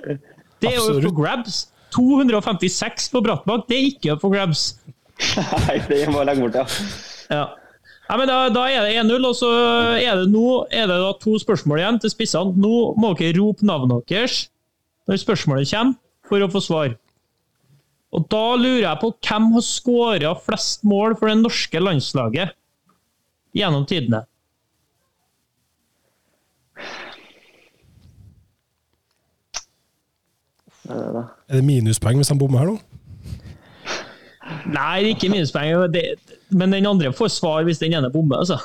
[0.61, 1.05] Det er jo Absolutt.
[1.05, 1.67] for grabs.
[1.95, 4.75] 256 på Brattbakk, det er ikke for grabs.
[5.69, 6.67] Nei, det må jeg legge bort, ja.
[7.31, 7.45] Ja.
[8.09, 9.49] Ja, men da, da er det 1-0, og så
[10.01, 12.55] er det nå er det da to spørsmål igjen til spissene.
[12.57, 14.47] Nå må dere rope navnet deres
[15.09, 15.99] når spørsmålet kommer,
[16.29, 16.95] for å få svar.
[18.13, 22.55] Og da lurer jeg på hvem har skåra flest mål for det norske landslaget
[23.57, 24.23] gjennom tidene?
[30.89, 32.79] Er det, minuspoeng hvis han bommer her nå?
[34.73, 36.17] Nei, ikke minuspoeng, det-
[36.51, 38.59] men den andre får svar hvis den ene bommer, altså.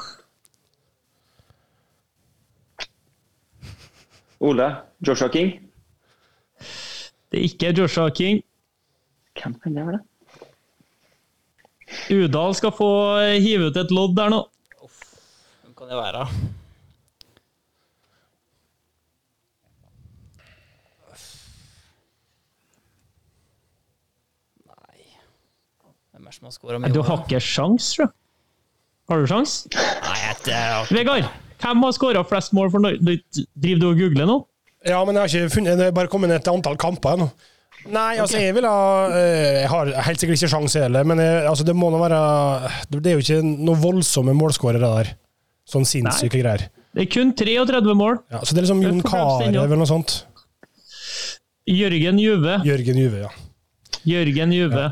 [4.44, 4.70] Ole.
[5.08, 5.54] Joshua King.
[7.32, 8.44] Det er ikke Joshua King.
[9.42, 10.00] Hvem kan det være?
[12.12, 12.90] Udal skal få
[13.40, 14.42] hive ut et lodd der nå.
[15.64, 16.26] Hvem kan det være?
[24.68, 25.06] Nei
[26.12, 26.92] Hvem er det som har skåra mye?
[26.92, 28.14] Du har ikke sjans, tror jeg.
[29.12, 29.54] Har du sjans?
[29.76, 31.30] Nei, jeg, det er Vegard,
[31.64, 33.16] hvem har skåra flest mål for Norge?
[33.56, 34.38] Driver du og googler nå?
[34.84, 37.30] Ja, men jeg har ikke funnet Det er bare kommet ned et antall kamper ennå.
[37.84, 38.80] Nei, altså, jeg vil ha
[39.12, 42.20] eh, Jeg har helt sikkert ikke sjanse heller, men jeg, altså, det må nå være
[42.92, 45.14] Det er jo ikke noen voldsomme målskårere der.
[45.68, 46.68] Sånn sinnssyke greier.
[46.94, 48.20] Det er kun 33 mål.
[48.32, 50.18] Ja, så det er liksom Jon Carew eller noe sånt.
[51.72, 52.60] Jørgen Juve.
[52.68, 53.32] Jørgen Juve, ja.
[54.04, 54.90] Jørgen Juve.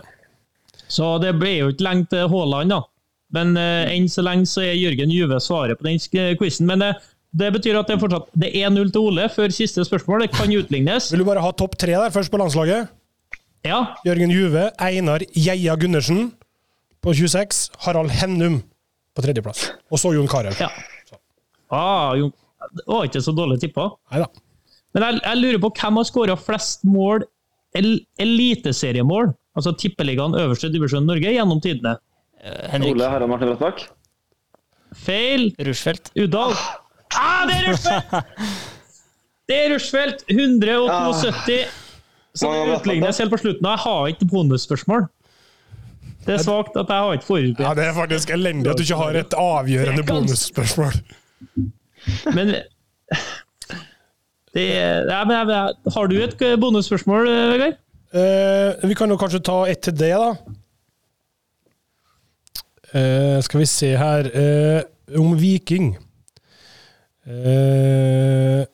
[0.92, 2.82] Så det ble jo ikke lenge til Haaland, da.
[3.32, 6.68] Men eh, enn så lenge så er Jørgen Juve svaret på den sk- quizen.
[6.68, 6.98] Men eh,
[7.32, 10.26] Det betyr at det er fortsatt det er 1-0 til Ole før siste spørsmål.
[10.26, 11.06] Det kan utlignes.
[11.14, 12.90] Vil du bare ha topp tre der først på landslaget?
[13.64, 16.32] Ja, Jørgen Juve, Einar Geia Gundersen
[17.02, 18.58] på 26, Harald Hennum
[19.16, 19.70] på tredjeplass.
[19.94, 20.52] Og så Jon Carew.
[20.60, 20.68] ja.
[21.72, 22.12] Ah.
[22.76, 23.88] Det var ikke så dårlig tippa.
[24.12, 27.24] Men jeg, jeg lurer på hvem har skåra flest mål,
[27.78, 31.96] el eliteseriemål, altså tippeligaen øverste divisjon i Norge, gjennom tidene?
[32.44, 33.86] Eh, Henrik Ole Harald Martin Brattbakk.
[35.06, 35.52] Feil.
[35.68, 36.12] Rushfeldt.
[36.20, 36.56] Udal.
[37.16, 38.06] Ah, det er Rushfeldt!
[39.52, 40.22] Det er Rushfeldt.
[40.32, 41.56] 172.
[42.40, 43.68] Så Hva det utlignes helt på slutten.
[43.68, 45.10] Jeg har ikke bonusspørsmål.
[46.24, 47.60] Det er svakt at jeg har ikke forberedt.
[47.60, 50.96] Ja, det er faktisk elendig at du ikke har et avgjørende bonusspørsmål.
[52.38, 52.54] Men
[54.56, 54.66] det
[55.08, 55.52] ja, men
[55.96, 57.78] Har du et bonusspørsmål, Vegard?
[58.12, 60.34] Eh, vi kan jo kanskje ta ett til det, da.
[62.92, 64.82] Eh, skal vi se her eh,
[65.16, 65.94] Om Viking.
[67.24, 68.66] Eh,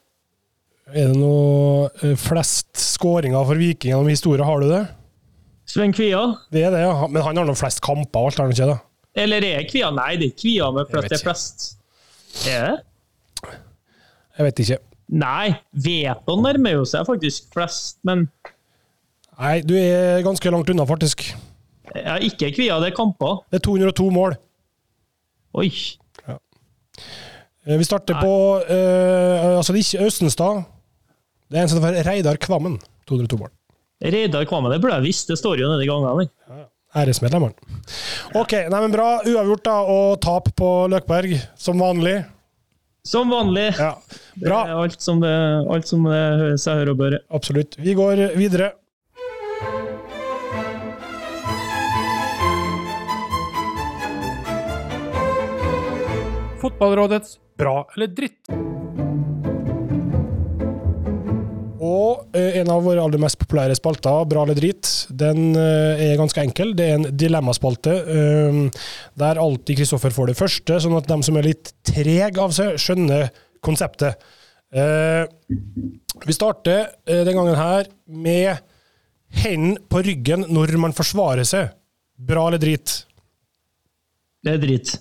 [0.88, 4.48] er det noe eh, flest skåringer for Viking gjennom historien?
[4.48, 4.84] Har du det?
[5.68, 6.24] Sven Kvia?
[6.54, 7.08] Det er det, ja.
[7.12, 8.80] Men han har nå flest kamper og alt, har han ikke det?
[9.22, 9.92] Eller er det Kvia?
[9.94, 11.10] Nei, det er Kvia med flest.
[11.12, 11.68] Det er flest.
[12.48, 13.52] Er det?
[14.38, 14.78] Jeg vet ikke.
[15.08, 18.28] Nei, Veton nærmer jo seg faktisk flest, men
[19.38, 21.24] Nei, du er ganske langt unna, faktisk.
[21.94, 23.44] ja, ikke Kvia, det er kamper.
[23.52, 24.34] Det er 202 mål.
[25.58, 25.70] Oi.
[26.26, 26.38] Ja.
[27.78, 30.64] Vi starter på uh, Altså, det er ikke Østenstad.
[31.48, 32.80] Det er en som heter Reidar Kvammen.
[33.08, 33.54] 202 mål.
[34.04, 36.28] Reidar Kvammen, det burde jeg visst, det står jo nedi gangene.
[36.98, 37.54] Æresmedlemmene.
[38.40, 39.08] OK, nei, men bra.
[39.28, 42.20] Uavgjort da, og tap på Løkberg, som vanlig.
[43.08, 43.70] Som vanlig.
[43.80, 43.94] Ja,
[44.36, 45.32] Det er alt som det,
[45.72, 47.16] alt som det hører seg hør og bør.
[47.40, 47.78] Absolutt.
[47.80, 48.74] Vi går videre.
[56.60, 58.77] Fotballrådets bra eller dritt.
[61.88, 66.20] Og eh, en av våre aller mest populære spalter, Bra eller drit, den eh, er
[66.20, 66.74] ganske enkel.
[66.78, 68.60] Det er en dilemmaspalte eh,
[69.22, 72.76] der alltid Kristoffer får det første, sånn at de som er litt trege av seg,
[72.82, 73.30] skjønner
[73.64, 74.20] konseptet.
[74.68, 78.60] Vi starter den gangen her med
[79.42, 81.72] hendene på ryggen når man forsvarer seg.
[82.30, 82.94] Bra eller drit?
[84.44, 84.94] Det er dritt.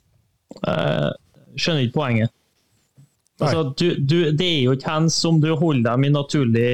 [0.62, 2.35] Jeg skjønner ikke poenget.
[3.36, 6.70] Altså, du, du, det er jo ikke hands om du holder dem i naturlig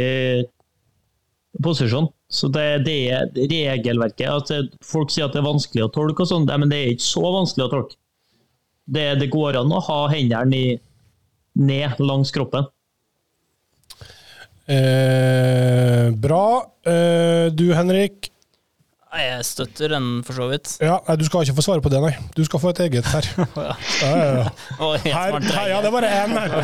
[1.62, 2.06] posisjon.
[2.32, 4.28] Så det, det er regelverket.
[4.30, 7.08] Altså, folk sier at det er vanskelig å tolke, og sånn, men det er ikke
[7.08, 7.98] så vanskelig å tolke.
[8.92, 10.78] Det, det går an å ha hendene
[11.58, 12.70] ned langs kroppen.
[14.70, 16.46] Eh, bra.
[16.86, 18.30] Eh, du, Henrik?
[19.12, 20.70] Jeg støtter den, for så vidt.
[20.80, 22.12] Ja, nei, Du skal ikke få svare på det, nei.
[22.32, 23.26] Du skal få et eget her.
[23.62, 23.74] Ja.
[24.00, 24.46] Ja, ja, ja.
[25.04, 26.54] Her, her, ja, det er bare én her.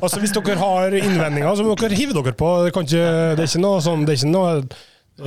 [0.00, 2.48] Altså, hvis dere har innvendinger, så må dere hive dere på.
[2.64, 3.02] Det, kan ikke,
[3.36, 4.54] det er ikke noe, sånn, det er ikke noe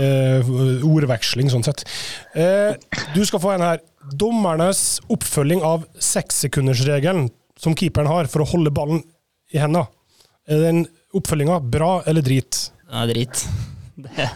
[0.01, 0.51] eh,
[0.89, 1.83] ordveksling, sånn sett.
[2.33, 2.73] Eh,
[3.15, 3.83] du skal få en her.
[4.17, 4.81] Dommernes
[5.13, 7.29] oppfølging av sekssekundersregelen
[7.61, 9.03] som keeperen har for å holde ballen
[9.53, 9.85] i hendene.
[10.49, 12.71] Er den oppfølginga bra eller drit?
[12.89, 13.45] Er drit.
[14.01, 14.31] Det,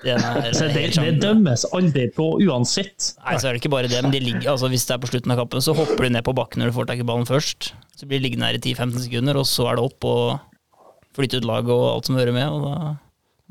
[0.04, 3.12] det, helt det sånn- dømmes aldri på uansett.
[3.24, 5.10] Nei, så er det ikke bare det, men de ligger, altså hvis det er på
[5.10, 7.28] slutten av kampen, så hopper de ned på bakken når du får tak i ballen
[7.28, 7.72] først.
[7.96, 10.84] Så blir de liggende her i 10-15 sekunder, og så er det opp og
[11.16, 12.92] flytte ut laget og alt som hører med, og da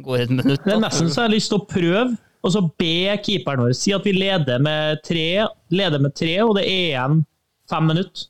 [0.05, 0.61] går et minutt.
[0.65, 2.05] Det er nesten så jeg har lyst til å prøve,
[2.45, 6.53] og så be keeperen vår si at vi leder med tre, leder med tre og
[6.59, 7.23] det er igjen
[7.71, 8.27] fem minutter.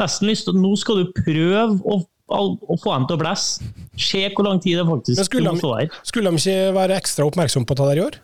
[0.00, 1.98] Nesten lyst til Nå skal du prøve å,
[2.30, 3.72] å få dem til å blæsse.
[3.98, 6.00] Se hvor lang tid det faktisk skulle stå de, her.
[6.06, 8.18] skulle de ikke være ekstra oppmerksom på det der i år?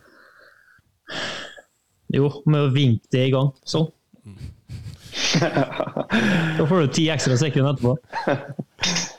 [2.14, 3.51] Jo, med å vinke det i gang.
[3.68, 3.90] Sånn.
[5.38, 7.96] Da får du ti ekstra sekunder etterpå.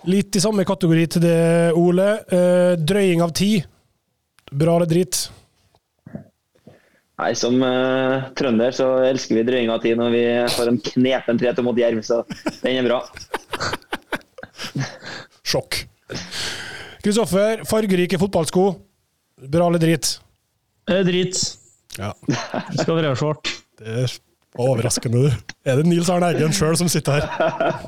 [0.10, 1.42] Litt i samme kategori til det,
[1.78, 2.08] Ole.
[2.32, 3.68] Eh, drøying av tid.
[4.50, 5.28] Bra eller drit?
[7.20, 10.24] Nei, Som uh, trønder så elsker vi drøying av tid når vi
[10.56, 12.22] får en knepen 3-2 mot Jerv, så
[12.64, 13.02] den er bra.
[15.50, 15.82] Sjokk.
[17.04, 18.66] Kristoffer, fargerike fotballsko.
[19.50, 20.18] Bra eller drit?
[20.90, 21.40] Er drit.
[22.00, 23.50] Ja, Det skal være svart.
[23.80, 24.14] det er
[24.60, 25.56] overraskende, du.
[25.66, 27.82] Er det Nils Arne Eggen sjøl som sitter her?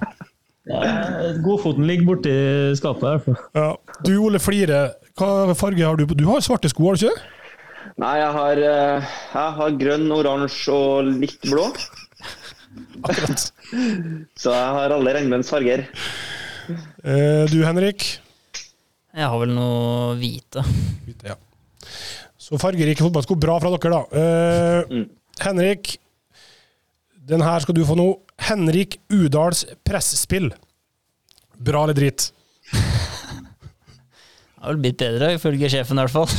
[1.43, 2.33] Godfoten ligger borti
[2.77, 3.03] skapet.
[3.03, 3.37] i hvert fall.
[3.57, 3.69] Ja.
[4.05, 4.81] Du, Ole Flire,
[5.19, 6.17] hva farge har du på?
[6.17, 7.21] Du har svarte sko, har du ikke?
[8.01, 11.65] Nei, jeg har, eh, jeg har grønn, oransje og litt blå.
[13.03, 13.47] Akkurat.
[14.39, 15.87] Så jeg har alle regnbuens farger.
[17.03, 18.05] Eh, du, Henrik?
[19.11, 20.63] Jeg har vel noe hvite.
[21.05, 21.37] hvite Ja.
[22.41, 23.35] Så fargerike fotballsko.
[23.39, 24.01] Bra fra dere, da.
[24.21, 25.05] Eh,
[25.43, 25.97] Henrik,
[27.31, 28.07] den her skal du få nå.
[28.41, 30.49] Henrik Udals presspill.
[31.61, 32.31] Bra eller drit?
[34.61, 36.29] Det har vel blitt bedre, ifølge sjefen i hvert fall.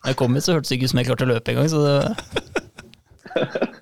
[0.00, 1.68] Da jeg kom hit, så hørtes det ikke ut som jeg klarte å løpe engang,
[1.68, 1.96] så det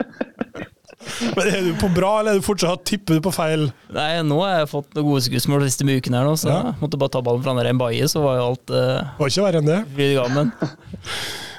[1.37, 3.69] Men Er du på bra, eller er du fortsatt tipper du på feil?
[3.95, 6.61] Nei, nå har jeg fått noen gode skussmål de siste ukene her nå, så Ja.
[6.71, 9.47] jeg måtte bare ta ballen fra André Mbaye, så var jo alt uh, var ikke
[9.47, 9.83] verre enn det.
[10.19, 10.51] Gammel.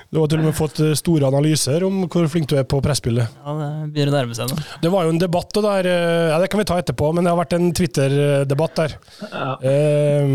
[0.09, 2.79] Du har til og med fått eh, store analyser om hvor flink du er på
[2.81, 3.29] presspillet.
[3.45, 4.55] Ja, det begynner å nærme seg nå.
[4.81, 7.27] Det var jo en debatt og der, eh, ja, det kan vi ta etterpå, men
[7.27, 8.95] det har vært en Twitter-debatt der.
[9.29, 9.51] Ja.
[9.69, 10.33] Eh,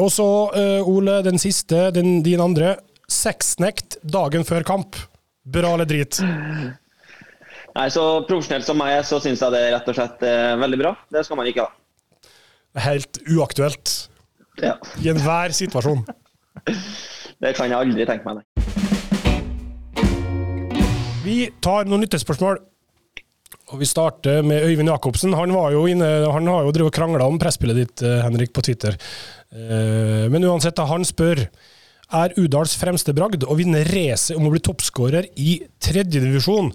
[0.00, 2.72] og så, uh, Ole, den siste, den, din andre.
[3.06, 4.96] Sexnekt dagen før kamp.
[5.44, 6.18] Bra eller drit?
[7.74, 10.78] Nei, så Profesjonelt som meg, så syns jeg det er rett og slett eh, veldig
[10.78, 10.92] bra.
[11.10, 11.72] Det skal man ikke ha.
[12.84, 13.92] Helt uaktuelt
[14.62, 16.04] Ja, i enhver situasjon.
[17.42, 18.34] Det kan jeg aldri tenke meg.
[18.38, 18.44] Nei.
[21.24, 22.60] Vi tar noen lyttespørsmål.
[23.72, 25.32] Og vi starter med Øyvind Jacobsen.
[25.34, 28.62] Han, var jo inne, han har jo drevet krangla om presspillet ditt, eh, Henrik, på
[28.64, 28.96] Twitter.
[29.50, 31.46] Eh, Men uansett, han spør
[32.14, 36.70] er Udals fremste bragd å vinne racet om å bli toppskårer i tredjedivisjon.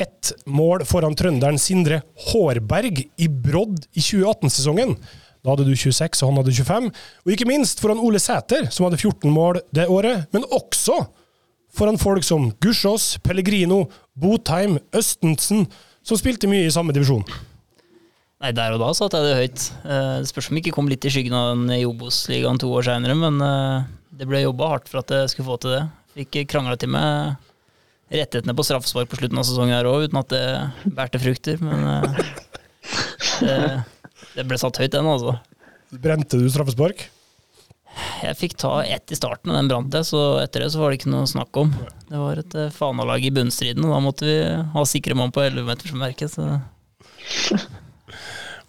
[0.00, 4.94] Ett mål foran trønderen Sindre Hårberg i Brodd i 2018-sesongen.
[5.42, 6.86] Da hadde du 26, og han hadde 25.
[7.26, 10.28] Og ikke minst foran Ole Sæter, som hadde 14 mål det året.
[10.32, 11.00] Men også
[11.76, 13.84] foran folk som Gussiås, Pellegrino,
[14.16, 15.66] Botheim, Østensen,
[16.02, 17.24] som spilte mye i samme divisjon.
[18.42, 19.66] Nei, der og da satte jeg det høyt.
[19.86, 22.72] Eh, Det spørs om jeg ikke kom litt i skyggen av den i Obos-ligaen to
[22.74, 23.84] år seinere, men eh,
[24.18, 25.82] det ble jobba hardt for at jeg skulle få til det.
[26.16, 27.36] Fikk krangla til meg
[28.12, 31.58] rettighetene på straffespark på slutten av sesongen her òg, uten at det bærte frukter.
[31.64, 32.30] Men eh,
[33.46, 33.56] det,
[34.36, 35.38] det ble satt høyt, den, altså.
[36.02, 37.08] Brente du straffespark?
[38.22, 40.92] Jeg fikk ta ett i starten, og den brant jeg, så etter det så var
[40.92, 41.72] det ikke noe snakk om.
[42.08, 44.38] Det var et eh, fanalag i bunnstriden, og da måtte vi
[44.76, 46.32] ha sikre mann på 11-metersmerket.
[46.32, 47.60] Så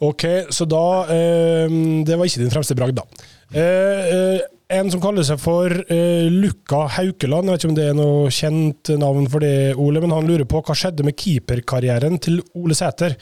[0.03, 1.71] Ok, så da eh,
[2.03, 3.29] Det var ikke din fremste bragd, da.
[3.53, 4.41] Eh, eh,
[4.71, 8.31] en som kaller seg for uh, Lukka Haukeland, jeg vet ikke om det er noe
[8.33, 12.77] kjent navn for det, Ole, men han lurer på hva skjedde med keeperkarrieren til Ole
[12.77, 13.17] Sæter?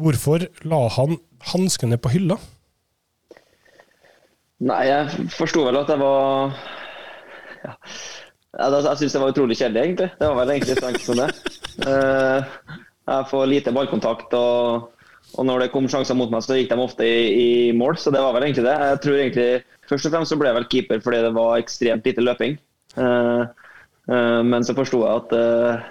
[0.00, 1.18] Hvorfor la han
[1.52, 2.38] hanskene på hylla?
[4.64, 6.54] Nei, jeg forsto vel at det var
[7.64, 7.74] ja.
[8.54, 10.10] Jeg, Jeg syns det var utrolig kjedelig, egentlig.
[10.18, 11.30] Det var vel egentlig så enkelt som det.
[11.84, 14.90] Uh, Jeg får lite ballkontakt, og,
[15.36, 17.98] og når det kom sjanser mot meg, så gikk de ofte i, i mål.
[18.00, 18.76] Så det var vel egentlig det.
[18.80, 19.48] Jeg tror egentlig
[19.90, 22.56] Først og fremst så ble jeg vel keeper fordi det var ekstremt lite løping.
[22.96, 23.44] Uh,
[24.10, 25.82] uh, Men så forsto jeg at uh,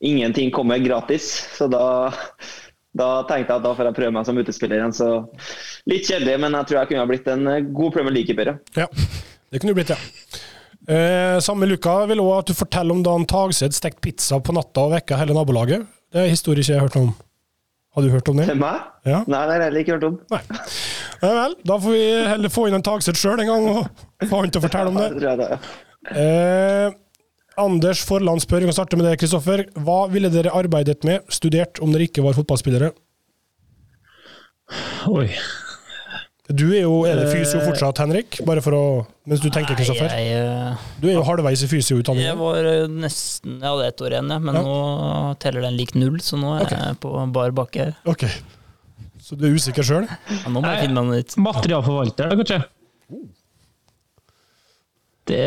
[0.00, 1.84] ingenting kommer gratis, så da
[2.98, 4.94] da tenkte jeg at da får jeg prøve meg som utespiller igjen.
[4.96, 5.08] Så
[5.90, 8.50] litt kjedelig, men jeg tror jeg kunne ha blitt en god Premier League-keeper.
[8.50, 8.56] ja.
[8.82, 8.88] Ja,
[9.50, 9.98] det kunne du blitt, ja.
[10.90, 14.54] Eh, samme Luka vil også at du forteller om da han Tagseth stekte pizza på
[14.56, 15.84] natta og vekka hele nabolaget.
[16.10, 17.12] Det er historie ikke jeg har hørt noe om.
[17.90, 18.46] Har du hørt om det?
[18.54, 18.86] Meg?
[19.08, 19.24] Ja.
[19.26, 20.18] Nei, det har jeg heller ikke hørt om.
[20.30, 20.40] Nei.
[21.20, 24.40] Ja vel, da får vi heller få inn en Tagseth sjøl en gang, og få
[24.40, 25.08] han til å fortelle om det.
[25.24, 25.58] det det.
[26.16, 26.94] Eh,
[27.60, 29.66] Anders Forland spør, vi kan starte med deg, Kristoffer.
[29.84, 32.92] Hva ville dere arbeidet med, studert, om dere ikke var fotballspillere?
[35.10, 35.26] Oi.
[36.50, 38.40] Du er jo er det fysio fortsatt, Henrik?
[38.46, 38.84] Bare for å
[39.30, 40.08] Mens du tenker, Kristoffer.
[40.10, 44.02] Nei, jeg, eh, Du er jo halvveis i jeg var eh, nesten Jeg hadde ett
[44.02, 44.62] år igjen, jeg, men Ja.
[44.66, 46.78] nå teller den lik null, så nå er okay.
[46.78, 47.94] jeg på bar bakke her.
[48.04, 48.26] Ok.
[49.20, 50.08] Så du er usikker sjøl?
[50.08, 51.36] Ja, nå må jeg finne meg noe nytt.
[51.38, 52.60] Materialforvalter, kanskje?
[55.30, 55.42] Det,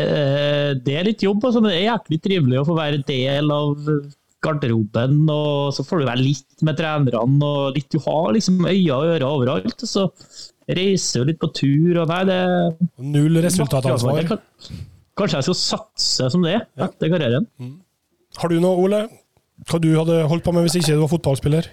[0.86, 3.74] det er litt jobb, altså, men det er jæklig trivelig å få være del av
[4.44, 5.22] garderoben.
[5.32, 9.08] og Så får du være litt med trenerne, og litt, du har liksom øyne og
[9.14, 9.82] ører overalt.
[9.82, 10.06] og så
[10.68, 12.02] reiser du litt på tur.
[12.02, 12.40] og nei, det
[12.98, 14.26] Null resultatansvar.
[14.28, 14.82] kan-
[15.16, 16.84] Kanskje jeg skal satse som det ja.
[16.88, 17.46] etter karrieren.
[18.36, 19.08] Har du noe, Ole?
[19.70, 21.68] Hva du hadde holdt på med hvis ikke du var fotballspiller?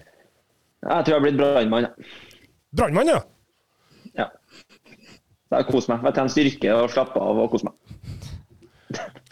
[0.81, 1.87] Jeg tror jeg har blitt brannmann.
[1.87, 1.89] ja.
[2.75, 3.19] Brannmann, ja!
[4.17, 4.27] Ja.
[5.49, 6.05] Så jeg koser meg.
[6.05, 7.73] Jeg trener styrke og slapper av og koser meg.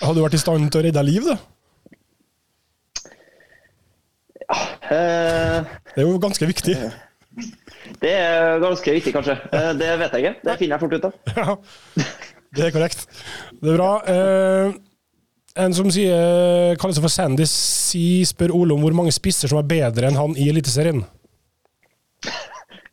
[0.01, 1.37] Hadde du vært i stand til å redde liv, da?
[4.49, 6.75] Eh, Det er jo ganske viktig.
[8.01, 9.35] Det er ganske viktig, kanskje.
[9.53, 10.35] Eh, Det vet jeg ikke.
[10.47, 11.13] Det finner jeg fort ut av.
[12.49, 13.03] Ja, det er korrekt.
[13.61, 13.89] Det er bra.
[14.09, 14.71] Eh,
[15.61, 19.59] en som sier, kaller seg for Sandy, C, spør Ole om hvor mange spisser som
[19.61, 21.03] er bedre enn han i Eliteserien.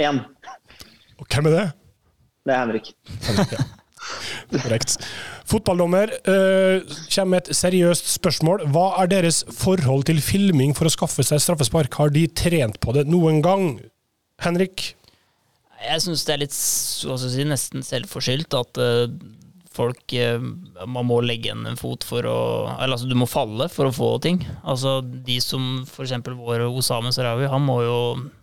[0.02, 0.20] Én.
[1.24, 1.64] Hvem er det?
[2.46, 2.92] Det er Henrik.
[4.66, 4.98] Korrekt.
[5.46, 6.82] Fotballdommer eh,
[7.14, 8.64] kommer med et seriøst spørsmål.
[8.74, 11.94] Hva er deres forhold til filming for å skaffe seg straffespark?
[12.00, 13.76] Har de trent på det noen gang?
[14.42, 14.96] Henrik?
[15.86, 19.04] Jeg syns det er litt si, nesten selvforskyldt at uh,
[19.76, 20.40] folk uh,
[20.88, 22.38] Man må legge igjen en fot for å
[22.78, 24.40] Eller altså, du må falle for å få ting.
[24.64, 28.00] Altså, de som eksempel vår Osame Sarawi, han må jo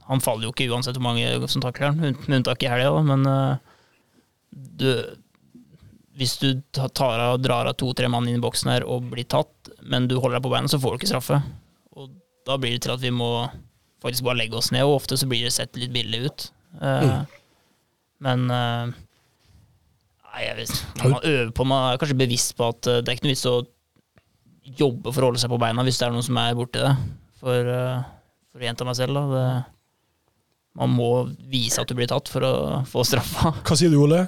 [0.07, 3.27] Han faller jo ikke uansett hvor mange som takler han, med unntak i helga, men
[3.27, 3.59] uh,
[4.53, 4.87] du
[6.17, 9.71] hvis du tar av, drar av to-tre mann inn i boksen her og blir tatt,
[9.81, 11.39] men du holder deg på beina, så får du ikke straffe.
[11.97, 12.11] Og
[12.47, 13.29] da blir det til at vi må
[14.03, 16.45] faktisk bare legge oss ned, og ofte så blir det sett litt billig ut.
[16.81, 17.39] Eh,
[18.23, 18.93] Men uh,
[20.33, 23.17] Nei, jeg vet Man øver på, man er kanskje bevisst på at eh, det er
[23.19, 23.59] ikke noe vits å
[24.79, 26.93] jobbe for å holde seg på beina hvis det er noen som er borti det.
[27.43, 28.01] For, uh,
[28.49, 29.23] for å gjenta meg selv, da.
[29.33, 29.45] Det,
[30.79, 31.09] man må
[31.51, 32.53] vise at du blir tatt for å
[32.89, 33.51] få straffa.
[33.61, 34.23] Hva sier du, Ole?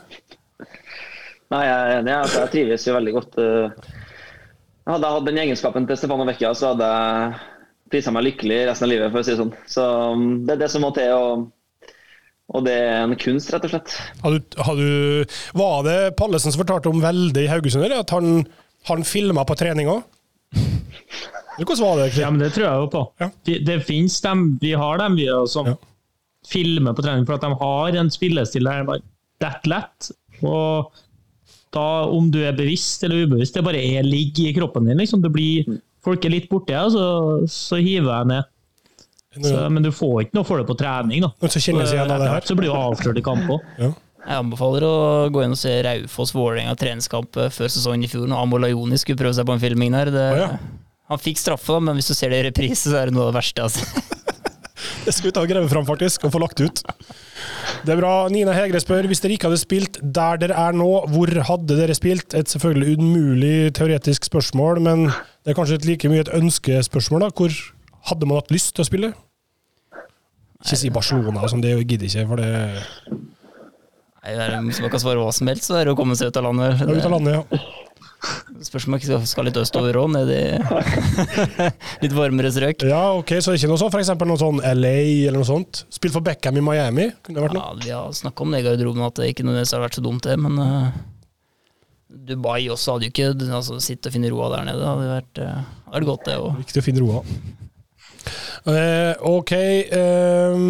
[1.53, 2.13] Nei, jeg er enig.
[2.15, 3.37] Altså, jeg trives jo veldig godt.
[3.41, 3.91] eh.
[4.85, 7.35] Hadde jeg hatt den egenskapen til Stefano Vecchia, så hadde jeg
[7.89, 9.53] prisa meg lykkelig resten av livet, for å si det sånn.
[9.69, 11.91] Så um, det er det som må til, og,
[12.53, 13.95] og det er en kunst, rett og slett.
[14.23, 18.13] Har du, har du, var det Pallesen som fortalte om veldig i Haugesund, eller at
[18.13, 18.43] han,
[18.89, 20.03] han filma på trening òg?
[21.55, 22.09] Hvordan var det?
[22.19, 23.03] Ja, men det tror jeg jo på.
[23.21, 23.29] Ja.
[23.47, 25.75] Det, det finnes dem, vi har dem vi som Ja.
[26.49, 28.85] filmer på trening, for at de har en spillestil der
[29.41, 30.09] det er lett.
[30.43, 30.91] Og
[31.75, 34.99] da, om du er bevisst eller ubevisst, det bare er ligg i kroppen din.
[35.01, 35.23] Liksom.
[35.33, 37.05] Blir, folk er litt borti deg, så,
[37.51, 38.51] så hiver jeg ned.
[39.35, 41.25] Så, men du får ikke noe for det på trening.
[41.25, 41.33] da.
[41.49, 42.47] Så, som igjen av det her?
[42.47, 43.65] Så blir du avslørt i kamp òg.
[43.81, 43.91] Ja.
[44.25, 44.95] Jeg anbefaler å
[45.29, 49.19] gå inn og se Raufoss-Vålerenga treningskamp eh, før sesongen i fjor, når Amo Lajoni skulle
[49.19, 50.09] prøve seg på en filming der.
[50.15, 50.95] Det, oh, ja.
[51.11, 53.27] Han fikk straffe, da, men hvis du ser det i reprise, så er det noe
[53.27, 53.67] av det verste.
[53.67, 53.85] Altså.
[55.05, 56.81] Det skal vi ta og grave fram, faktisk, og få lagt ut.
[57.85, 58.13] Det er bra.
[58.33, 61.95] Nina Hegre spør hvis dere ikke hadde spilt der dere er nå, hvor hadde dere
[61.97, 62.35] spilt?
[62.37, 67.27] Et selvfølgelig umulig teoretisk spørsmål, men det er kanskje et like mye et ønskespørsmål.
[67.27, 67.31] da.
[67.35, 67.55] Hvor
[68.11, 69.13] hadde man hatt lyst til å spille?
[70.65, 72.51] Ikke si Barcelona, sånn, det gidder ikke, for det
[74.25, 76.15] Nei, det er, Hvis man kan svare hva som helst, så er det å komme
[76.17, 76.79] seg ut av landet.
[76.81, 77.35] Ja, ut av landet.
[77.53, 77.84] ja.
[78.65, 80.43] Spørs om jeg skal litt østover òg, ned i
[82.03, 82.85] litt varmere strøk.
[82.89, 84.95] Ja, ok, så ikke noe sånn, eksempel noe sånn LA
[85.27, 85.83] eller noe sånt.
[85.93, 87.65] Spilt for Beckham i Miami, kunne det vært noe?
[87.65, 90.05] Ja, vi har snakka om det i garderoben, at det ikke nødvendigvis har vært så
[90.05, 90.37] dumt, det.
[90.41, 90.95] Men uh,
[92.29, 94.81] Dubai også hadde jo ikke altså, Sitte og finne roa der nede.
[94.81, 96.49] Det hadde vært, uh, vært godt, det òg.
[96.63, 97.23] Viktig å finne roa.
[98.65, 99.51] Uh, ok.
[99.93, 100.69] ehm,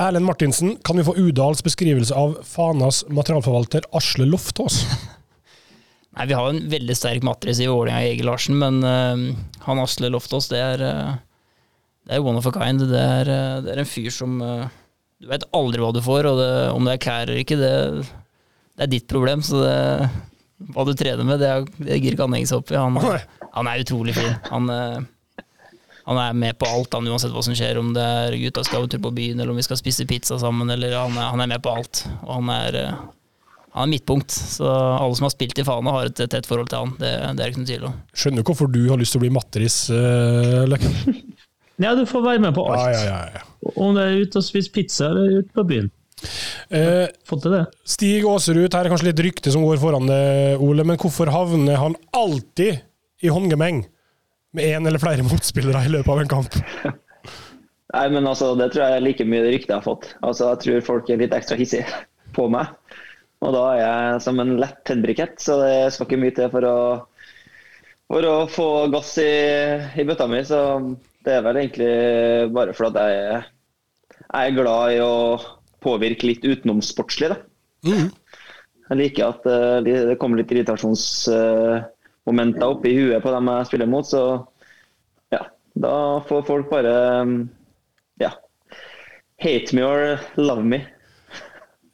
[0.00, 4.82] Erlend Martinsen, kan vi få Udals beskrivelse av Fanas materialforvalter Asle Loftaas?
[6.16, 9.36] Nei, Vi har en veldig sterk matris i Vålerenga, Egil Larsen, men uh,
[9.66, 11.16] han Asle Loftaas, det er eh,
[12.06, 12.86] Det er one of a kind.
[12.86, 16.38] Det er, eh, det er en fyr som Du vet aldri hva du får, og
[16.38, 18.06] det, om det er klær eller ikke, det,
[18.76, 19.42] det er ditt problem.
[19.42, 19.76] Så det,
[20.72, 21.50] hva du trener med, det,
[21.80, 22.78] det gir ikke han henge seg opp i.
[22.78, 23.00] Han,
[23.56, 24.36] han er utrolig fin.
[24.52, 24.70] Han,
[26.06, 27.80] han er med på alt, han, uansett hva som skjer.
[27.80, 30.38] Om det er gutta skal på tur på byen, eller om vi skal spise pizza
[30.38, 30.70] sammen.
[30.70, 32.04] Eller han, er, han er med på alt.
[32.20, 32.78] Og han er,
[33.76, 34.32] han er midtpunkt.
[34.32, 36.94] Så alle som har spilt i Fana, har et tett forhold til han.
[37.00, 37.96] Det, det er ikke noe tvil om.
[38.16, 40.96] Skjønner jo hvorfor du har lyst til å bli matteris, uh, Løkken.
[41.76, 42.86] Ja, du får være med på alt.
[42.88, 43.40] ja, ja, ja.
[43.76, 45.90] Om det er ute og spise pizza eller ute på byen.
[46.72, 47.58] Eh, Fått til det.
[47.84, 51.76] Stig Aaserud, her er kanskje litt rykte som går foran det, Ole, men hvorfor havner
[51.76, 52.80] han alltid
[53.20, 53.82] i håndgemeng
[54.56, 56.56] med én eller flere motspillere i løpet av en kamp?
[57.92, 60.08] Nei, men altså, Det tror jeg er like mye det ryktet jeg har fått.
[60.24, 61.84] Altså, Jeg tror folk er litt ekstra hissige
[62.36, 62.72] på meg.
[63.44, 66.62] Og da er jeg som en lett tennbrikett, så det skal ikke mye til for
[66.66, 66.76] å,
[68.08, 69.32] for å få gass i,
[70.00, 70.40] i bøtta mi.
[70.46, 70.58] Så
[71.26, 71.92] det er vel egentlig
[72.56, 73.24] bare fordi at jeg,
[74.24, 75.14] jeg er glad i å
[75.84, 77.28] påvirke litt utenomsportslig.
[77.34, 77.38] da.
[77.86, 78.08] Mm.
[78.86, 83.88] Jeg liker at eh, det kommer litt irritasjonsmomenter opp i huet på dem jeg spiller
[83.90, 84.06] mot.
[84.06, 84.22] Så
[85.34, 85.42] ja,
[85.74, 86.94] da får folk bare
[87.26, 87.48] mm,
[88.22, 88.30] ja,
[89.42, 90.00] hate me or
[90.38, 90.78] love me.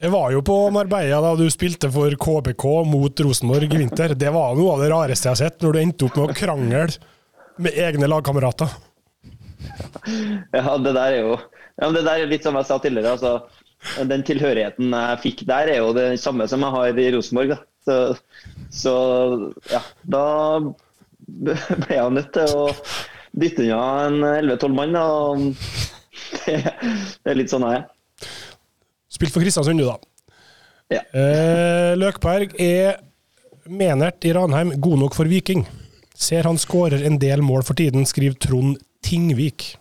[0.03, 4.11] Jeg var jo på Marbella da du spilte for KBK mot Rosenborg i vinter.
[4.19, 6.35] Det var noe av det rareste jeg har sett, når du endte opp med å
[6.35, 6.81] krangle
[7.63, 8.73] med egne lagkamerater.
[10.51, 13.15] Ja, det der er jo ja, det der er litt som jeg sa tidligere.
[13.15, 17.55] altså Den tilhørigheten jeg fikk der, er jo det samme som jeg har i Rosenborg.
[17.87, 17.97] Så,
[18.75, 18.95] så
[19.71, 20.27] ja, da
[21.23, 22.67] ble jeg nødt til å
[23.39, 24.19] dytte unna en
[24.51, 24.99] 11-12 mann.
[24.99, 25.47] og
[26.43, 27.91] det, det er litt sånn jeg er.
[29.13, 29.97] Spilt for Kristiansund, du, da.
[30.93, 31.01] Ja.
[31.13, 32.97] Eh, Løkberg er
[33.69, 35.63] Menert i Ranheim god nok for Viking?
[36.13, 39.73] Ser han skårer en del mål for tiden, skriver Trond Tingvik.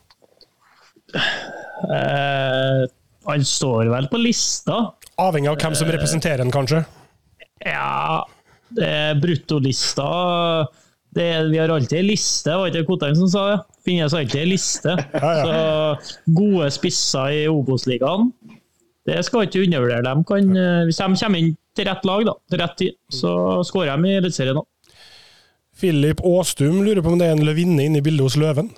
[1.16, 2.82] Eh,
[3.26, 4.78] han står vel på lista.
[5.22, 6.84] Avhengig av hvem som representerer han, kanskje?
[7.66, 8.22] Ja,
[8.74, 10.06] det er bruttolista.
[11.12, 13.58] Det er, vi har alltid ei liste, var ikke det Koteng som sa det?
[13.84, 14.94] Finnes alltid ei liste.
[15.12, 15.32] ja.
[15.42, 18.30] Så gode spisser i Obos-ligaen.
[19.08, 20.02] Det skal ikke undervurdere.
[20.06, 23.32] De kan, eh, hvis de kommer inn til rett lag da, til rett tid, så
[23.66, 24.66] skårer de i Eliteserien òg.
[25.82, 28.68] Philip Aastum lurer på om det er en løvinne inne i bildet hos Løven.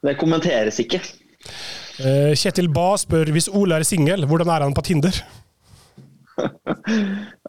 [0.00, 0.98] Det kommenteres ikke.
[2.00, 5.14] Eh, Kjetil Ba spør hvis Ole er singel, hvordan er han på Tinder?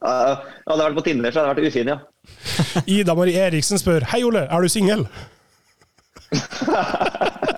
[0.02, 2.82] Hadde jeg vært på Tinder, så hadde jeg vært ufin, ja.
[2.92, 5.08] Ida Marie Eriksen spør Hei, Ole, er du singel?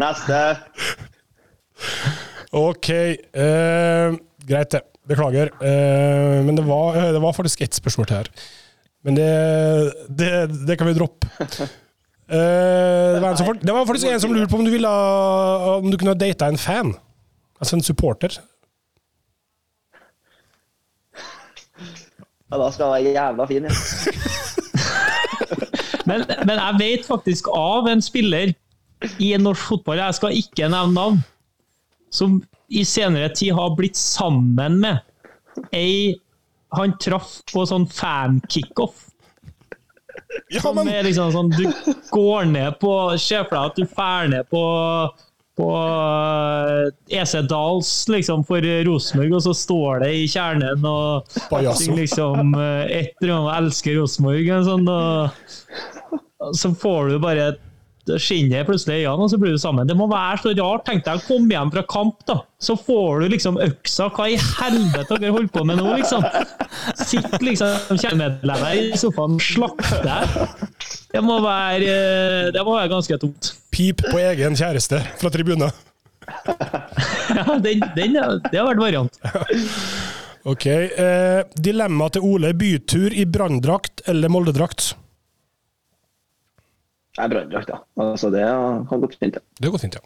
[0.00, 0.40] Neste.
[2.50, 4.16] Ok, eh,
[4.46, 4.82] greit det.
[5.10, 5.50] Beklager.
[5.64, 8.28] Eh, men det var, eh, det var faktisk ett spørsmål til her.
[9.02, 9.30] Men det,
[10.08, 10.30] det,
[10.68, 11.26] det kan vi droppe.
[12.30, 14.88] Eh, det, var en som, det var faktisk en som lurte på om du, ville,
[15.80, 16.94] om du kunne ha data en fan.
[17.58, 18.36] Altså en supporter.
[22.50, 23.74] Ja, da skal jeg være jævla fin, ja.
[26.10, 28.50] Men, men jeg vet faktisk av en spiller
[29.18, 31.20] i norsk fotball, jeg skal ikke nevne navn,
[32.12, 32.40] som
[32.70, 35.06] i senere tid har blitt sammen med
[35.74, 36.18] ei
[36.70, 39.08] han traff på sånn fan-kickoff.
[40.52, 40.60] men...
[40.62, 41.64] Som er liksom sånn, du
[42.14, 44.62] går ned på Se for deg at du drar ned på
[45.60, 51.34] på eh, EC Dals liksom, for Rosenborg, og så står det i kjernen og
[51.98, 57.50] liksom eh, et eller annet 'elsker Rosenborg', sånn, og, så får du bare
[58.08, 59.88] det skinner plutselig i øynene, og så blir du sammen.
[59.88, 60.86] Det må være så rart.
[60.88, 62.38] Tenk deg å komme hjem fra kamp, da.
[62.60, 64.08] Så får du liksom øksa.
[64.16, 66.24] Hva i helvete dere holder på med nå, liksom?
[66.96, 70.64] Sitter liksom kjernemedlemmer i sofaen og slakter deg.
[71.10, 73.52] Det må være, eh, det må være ganske tungt.
[73.70, 75.70] pip på egen kjæreste fra tribunen.
[77.30, 78.16] Ja, den, den,
[78.50, 79.16] det har vært variant.
[80.50, 80.66] Ok.
[80.66, 82.50] Eh, dilemma til Ole.
[82.58, 84.92] Bytur i branndrakt eller Moldedrakt?
[87.18, 87.80] Jeg er branndrakt, ja.
[88.00, 89.42] Altså, det har gått fint, ja.
[89.58, 90.04] Det har gått fint, ja.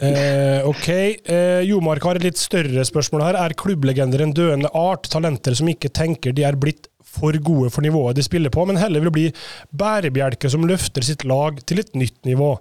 [0.00, 0.88] Eh, ok.
[0.88, 3.38] Eh, Jomark har et litt større spørsmål her.
[3.40, 5.10] Er klubblegender en døende art?
[5.12, 8.80] Talenter som ikke tenker de er blitt for gode for nivået de spiller på, men
[8.80, 9.28] heller vil bli
[9.76, 12.54] bærebjelker som løfter sitt lag til et nytt nivå.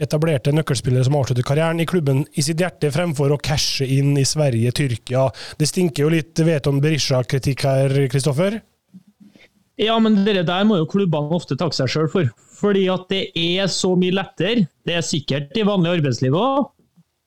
[0.00, 4.24] Etablerte nøkkelspillere som avslutter karrieren i klubben i sitt hjerte, fremfor å cashe inn i
[4.24, 5.26] Sverige, Tyrkia.
[5.60, 8.62] Det stinker jo litt Veton Berisha-kritikk her, Kristoffer?
[9.80, 12.32] Ja, men det der må jo klubbene ofte takke seg sjøl for.
[12.60, 14.66] Fordi at det er så mye lettere.
[14.86, 16.68] Det er sikkert i vanlig arbeidsliv òg.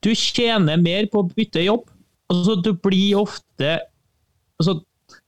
[0.03, 1.88] Du tjener mer på å bytte jobb.
[2.31, 3.77] Altså, du blir ofte
[4.59, 4.79] altså,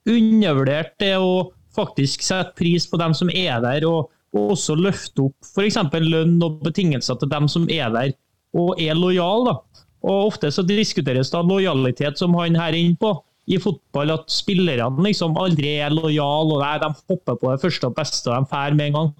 [0.09, 5.27] undervurdert det å faktisk sette pris på dem som er der, og, og også løfte
[5.27, 5.79] opp f.eks.
[6.01, 8.13] lønn og betingelser til dem som er der
[8.55, 9.57] og er lojale.
[10.05, 14.31] Og Ofte så diskuteres da lojalitet, som han her er inne på, i fotball, at
[14.33, 18.45] spillerne liksom aldri er lojale, og nei, de hopper på det første og beste, og
[18.45, 19.11] de drar med en gang.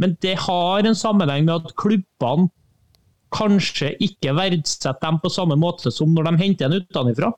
[0.00, 2.50] Men det har en sammenheng med at klubbene
[3.34, 7.32] kanskje ikke verdsetter dem på samme måte som når de henter en utenfra.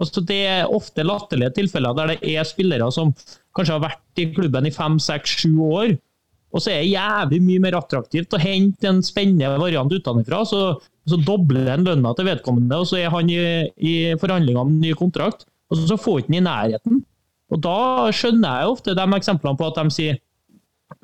[0.00, 3.12] Altså, det er ofte latterlige tilfeller der det er spillere som
[3.56, 5.92] kanskje har vært i klubben i fem, seks, sju år.
[6.52, 10.42] Og så er det jævlig mye mer attraktivt å hente en spennende variant utenfra.
[10.48, 10.60] Så,
[11.08, 13.38] så dobler en lønna til vedkommende, og så er han i,
[13.80, 15.46] i forhandlinger om ny kontrakt.
[15.72, 17.00] Og så, får han i nærheten.
[17.52, 17.78] Og da
[18.16, 20.20] skjønner jeg ofte de eksemplene på at de sier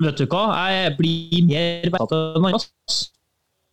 [0.03, 2.61] Vet du hva, jeg blir mer verdsatt enn andre.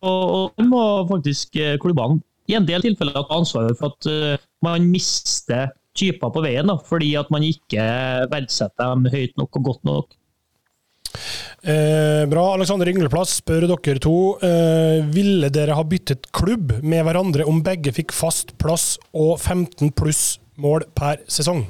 [0.07, 4.45] Og, det må faktisk eh, klubbene i en del tilfeller ta ansvar for at eh,
[4.63, 7.83] man mister typer på veien, da, fordi at man ikke
[8.31, 10.17] verdsetter dem høyt nok og godt nok.
[11.67, 12.43] Eh, bra.
[12.53, 14.17] Alexander Yngleplass spør dere to.
[14.45, 19.91] Eh, ville dere ha byttet klubb med hverandre om begge fikk fast plass og 15
[19.97, 21.65] pluss mål per sesong?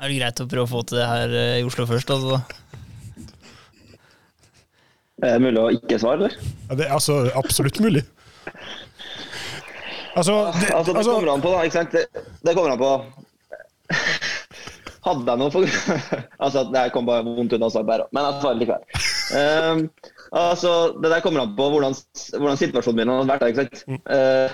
[0.00, 2.38] Er det greit å prøve å få til det her eh, i Oslo først, altså?
[5.20, 6.36] Er det mulig å ikke svare, eller?
[6.70, 8.00] Ja, det er altså absolutt mulig.
[10.16, 11.66] Altså, det, Altså, det altså kommer an på, da.
[11.66, 11.92] ikke sant?
[11.92, 12.92] Det, det kommer an på
[15.04, 15.68] Hadde jeg noe for
[16.46, 19.04] Altså, det her kom bare vondt ut av seg, òg, men jeg svarer likevel.
[19.36, 19.84] Um,
[20.32, 21.96] altså, det der kommer an på hvordan,
[22.38, 23.46] hvordan situasjonen min har vært.
[23.52, 23.84] ikke sant?
[24.08, 24.48] Uh,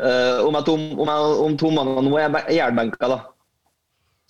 [0.00, 3.20] uh, om, jeg tom, om, jeg, om to måneder nå er jeg jernbenka, da,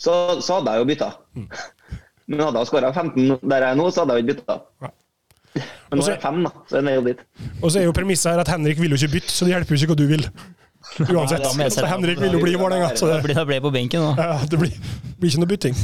[0.04, 1.10] så, så hadde jeg jo bytta.
[2.30, 4.58] Men hadde jeg skåra 15 der jeg er nå, så hadde jeg jo ikke bytta.
[5.90, 7.24] Men nå er jeg fem, da, så er det jo dit.
[7.60, 9.76] Og så er jo premisset her at Henrik vil jo ikke bytte, så det hjelper
[9.76, 10.28] jo ikke hva du vil.
[11.14, 11.44] Uansett.
[11.56, 14.04] Nei, Så Henrik vil jo bli i Vålerenga, Da Da det, ble, jeg på benken,
[14.04, 14.14] nå.
[14.18, 14.72] ja, det blir,
[15.20, 15.78] blir ikke noe bytting.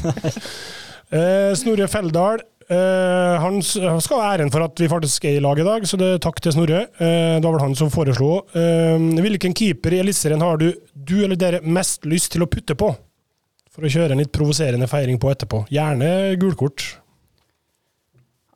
[1.11, 2.43] Eh, Snorre Feldal.
[2.71, 5.87] Eh, han han skal ha æren for at vi faktisk er i lag i dag,
[5.89, 6.85] så det er takk til Snorre.
[7.03, 8.45] Eh, det var vel han som foreslo.
[8.55, 12.77] Eh, hvilken keeper i Eliteserien har du, du eller dere mest lyst til å putte
[12.79, 12.93] på?
[13.71, 15.63] For å kjøre en litt provoserende feiring på etterpå.
[15.71, 16.11] Gjerne
[16.41, 16.85] gulkort.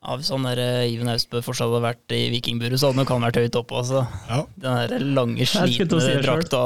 [0.05, 3.13] Ja, Hvis han der eh, Iven Austbø fortsatt hadde vært i vikingburet, så hadde nok
[3.15, 3.79] han vært høyt oppe.
[3.79, 4.03] Altså.
[4.29, 4.41] Ja.
[4.61, 6.61] Den der lange, slitne si det drakta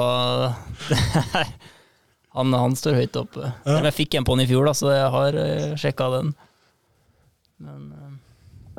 [2.38, 3.46] han, han står høyt oppe.
[3.48, 3.78] Ja.
[3.78, 6.34] Men Jeg fikk en på han i fjor, da, så jeg har uh, sjekka den.
[7.64, 8.12] Men uh...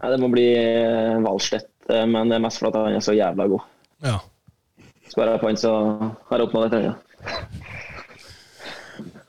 [0.00, 3.16] Nei, det må bli eh, Valstedt, eh, men det er mest fordi han er så
[3.16, 3.66] jævla god.
[4.08, 4.18] ja.
[5.10, 5.70] Sparer jeg på han, så
[6.30, 7.69] har jeg oppnådd et jeg annet.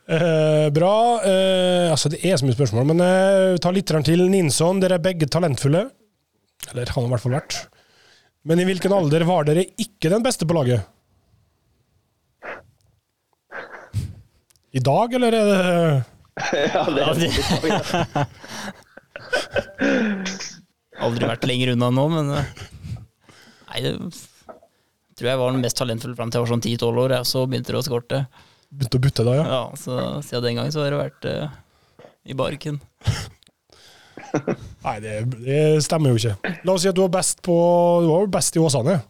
[0.07, 1.21] Eh, bra.
[1.23, 4.23] Eh, altså, det er så mye spørsmål, men eh, ta litt til.
[4.31, 5.85] Ninson, dere er begge talentfulle.
[6.71, 7.59] Eller han har i hvert fall vært.
[8.47, 10.81] Men i hvilken alder var dere ikke den beste på laget?
[14.71, 16.05] I dag, eller er det
[16.71, 18.27] ja, det er det-
[21.01, 22.45] aldri vært lenger unna nå, men eh,
[23.71, 23.91] Nei, det
[25.19, 27.71] tror jeg var den mest talentfulle fram til jeg var sånn 10-12 år, så begynte
[27.75, 28.21] det å skorte.
[28.71, 29.45] Begynte å butte da, ja?
[29.51, 31.55] Ja, så siden den gang så har det vært uh,
[32.23, 32.79] i barken.
[34.85, 36.55] Nei, det, det stemmer jo ikke.
[36.63, 37.55] La oss si at du var best på
[38.03, 39.01] Du var vel best i Åsane?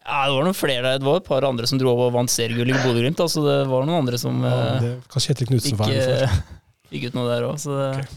[0.00, 1.02] Ja, det var noen flere der.
[1.02, 3.20] Det var et par andre som dro over og vant seriegull i Bodø-Glimt.
[3.20, 6.48] Altså, det var noen andre som Ja, eh, det Kjetil Knutsen fikk, for.
[6.90, 8.08] fikk ut noe der òg, så det,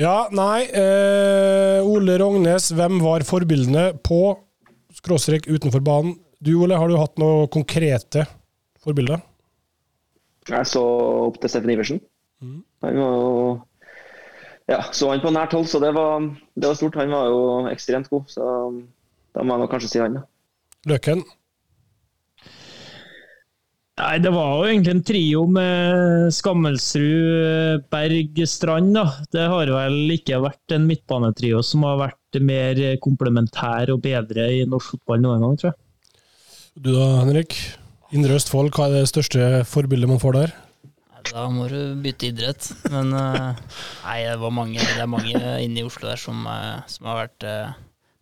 [0.00, 4.22] Ja, nei eh, Ole Rognes, hvem var forbildene på
[4.96, 6.16] skråstrek utenfor banen?
[6.42, 8.24] Du, Ole, har du hatt noe konkrete
[8.84, 9.22] forbilder?
[10.50, 10.82] Jeg så
[11.28, 12.02] opp til Steffen Iversen.
[12.44, 13.54] Han var jo
[14.68, 16.24] Ja, så han på nært hold, så det var,
[16.56, 16.96] det var stort.
[17.00, 18.44] Han var jo ekstremt god, så
[19.34, 20.24] da må jeg nok kanskje si han, da.
[20.88, 21.20] Løken?
[23.94, 28.90] Nei, det var jo egentlig en trio med Skammelsrud, Berg, Strand.
[28.96, 29.04] da.
[29.30, 34.64] Det har vel ikke vært en midtbanetrio som har vært mer komplementær og bedre i
[34.66, 35.78] norsk fotball noen gang, tror jeg.
[36.74, 37.54] Du da, Henrik?
[38.14, 40.54] Indre Østfold, hva er det største forbildet man får der?
[41.24, 42.66] da må du bytte idrett.
[42.92, 43.60] Men eh,
[44.04, 47.22] nei, det, var mange, det er mange inne i Oslo der som, eh, som har
[47.22, 47.76] vært eh,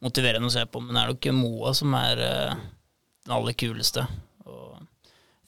[0.05, 0.83] motiverende å se på.
[0.85, 4.07] Men det er nok Moa som er den aller kuleste.
[4.47, 4.79] Og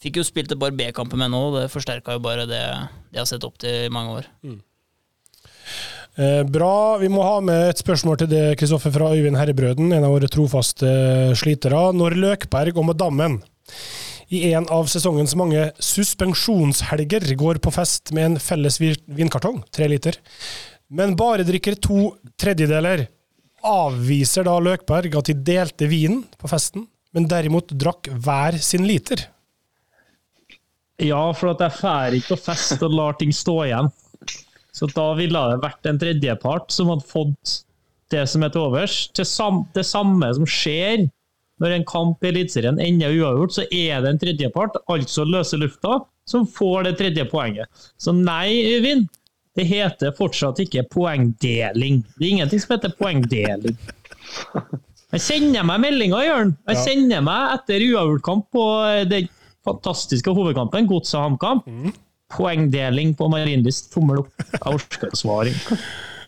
[0.03, 3.21] fikk jo spilt et par B-kamper med nå, og det forsterka jo bare det jeg
[3.21, 4.31] har sett opp til i mange år.
[4.49, 4.59] Eh,
[6.51, 6.99] bra.
[7.01, 10.31] Vi må ha med et spørsmål til det, Kristoffer, fra Øyvind Herrebrøden, en av våre
[10.31, 10.89] trofaste
[11.39, 11.89] slitere.
[11.97, 13.41] Når Løkberg og Madammen
[14.33, 20.19] i en av sesongens mange suspensjonshelger går på fest med en felles vinkartong, tre liter,
[20.95, 23.07] men bare drikker to tredjedeler,
[23.65, 29.23] avviser da Løkberg at de delte vinen på festen, men derimot drakk hver sin liter.
[31.03, 33.89] Ja, for at jeg drar ikke på fest og lar ting stå igjen.
[34.75, 37.59] Så da ville det vært en tredjepart som hadde fått
[38.13, 38.97] det som er til overs.
[39.15, 39.27] Til
[39.77, 41.07] det samme som skjer
[41.63, 46.01] når en kamp i Eliteserien ender uavgjort, så er det en tredjepart, altså løse lufta,
[46.27, 47.71] som får det tredje poenget.
[48.01, 49.07] Så nei, Øyvind,
[49.55, 52.03] det heter fortsatt ikke poengdeling.
[52.17, 53.79] Det er ingenting som heter poengdeling.
[55.15, 56.57] Jeg sender meg meldinga, Jørn.
[56.73, 59.29] Jeg sender meg etter uavgjortkamp på eh, den
[59.65, 61.63] fantastiske hovedkampen, Godset HamKam.
[62.35, 63.93] Poengdeling på Marienlyst.
[63.95, 64.33] Tommel opp.
[64.53, 65.53] Jeg orker ikke å svare.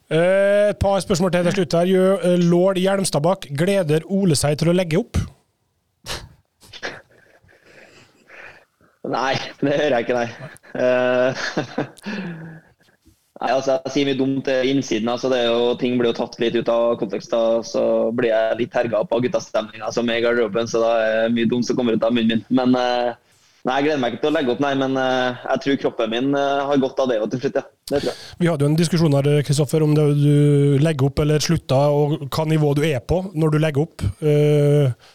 [0.07, 1.89] Eh, et par spørsmål til til slutt her.
[1.91, 5.19] Gjør eh, lord Hjelmstadbakk gleder Ole seg til å legge opp?
[9.07, 10.29] Nei, det hører jeg ikke, nei.
[10.83, 11.45] Eh,
[13.39, 15.11] nei, altså Jeg sier mye dumt til innsiden.
[15.13, 17.31] altså det er jo, Ting blir jo tatt litt ut av kontekst.
[17.31, 17.85] da, Så
[18.19, 21.37] blir jeg litt herga opp av guttastemninga som er i garderoben, så da er det
[21.37, 22.45] mye dumt som kommer ut av munnen min.
[22.51, 23.15] Men eh,
[23.67, 24.73] nei, jeg gleder meg ikke til å legge opp, nei.
[24.81, 27.67] Men eh, jeg tror kroppen min eh, har godt av det og til slutt, ja.
[27.87, 28.23] Det tror jeg.
[28.41, 32.25] Vi hadde jo en diskusjon her, Kristoffer, om det du legger opp eller slutter, og
[32.31, 34.07] hva nivå du er på når du legger opp.
[34.23, 35.13] Eh,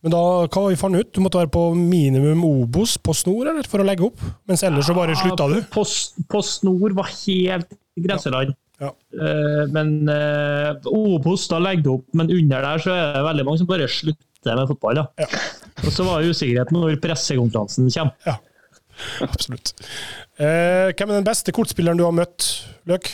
[0.00, 1.10] Men da, hva vi fant ut?
[1.12, 4.22] Du måtte være på minimum Obos på snor, eller, for å legge opp?
[4.48, 5.58] Mens ellers så bare slutta du?
[5.74, 7.68] På, på snor var helt
[8.00, 8.54] grenseland.
[8.80, 8.94] Ja.
[9.12, 13.44] Eh, men uh, Obos, da legger du opp, men under der så er det veldig
[13.50, 15.02] mange som bare slutter med fotball.
[15.02, 15.28] Da.
[15.84, 18.14] Og så var det usikkerheten når pressekonferansen kommer.
[18.26, 18.36] Ja,
[19.24, 19.72] absolutt.
[20.40, 22.46] Eh, hvem er den beste kortspilleren du har møtt,
[22.90, 23.08] Løk?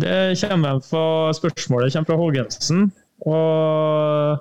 [0.00, 0.14] Det
[0.46, 1.04] kommer fra
[1.36, 2.86] spørsmålet kommer fra Hågensen.
[3.26, 4.38] Og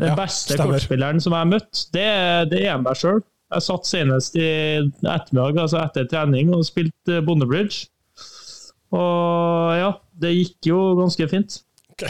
[0.00, 0.74] den Ja, beste stemmer.
[0.76, 2.08] kortspilleren som jeg har møtt, det,
[2.50, 3.22] det er meg sjøl.
[3.50, 4.46] Jeg satt senest i
[4.78, 7.88] ettermiddag, altså etter trening, og spilte eh, Bondebridge.
[8.94, 9.90] Og ja,
[10.22, 11.60] det gikk jo ganske fint.
[11.94, 12.06] Ok.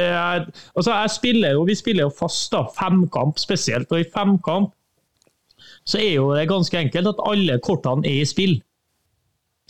[0.00, 3.92] Er, altså spiller jo, Vi spiller jo fast, femkamp spesielt.
[3.92, 4.72] Og i femkamp
[5.86, 8.56] så er jo det ganske enkelt at alle kortene er i spill.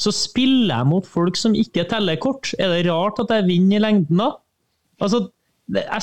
[0.00, 2.54] Så spiller jeg mot folk som ikke teller kort.
[2.58, 4.30] Er det rart at jeg vinner i lengden da?
[5.00, 5.28] Altså,
[5.68, 6.02] jeg,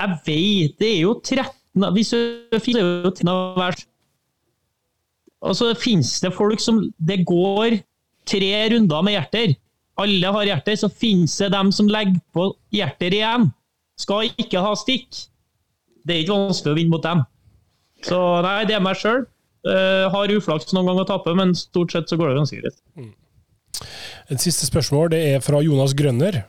[0.00, 3.86] jeg vet Det er jo 13 Hvis du finner jo 13 av hvert
[5.82, 7.78] finnes det folk som Det går
[8.26, 9.54] tre runder med hjerter.
[9.98, 13.50] Alle har hjerter, så finnes det dem som legger på hjerter igjen.
[14.02, 15.24] Skal ikke ha stikk.
[16.02, 17.22] Det er ikke vanskelig å vinne mot dem.
[18.02, 19.24] Så nei, det er meg sjøl.
[19.62, 22.80] har uflaks noen gang å tape, men stort sett så går det ganske greit.
[24.30, 26.42] Et siste spørsmål det er fra Jonas Grønner.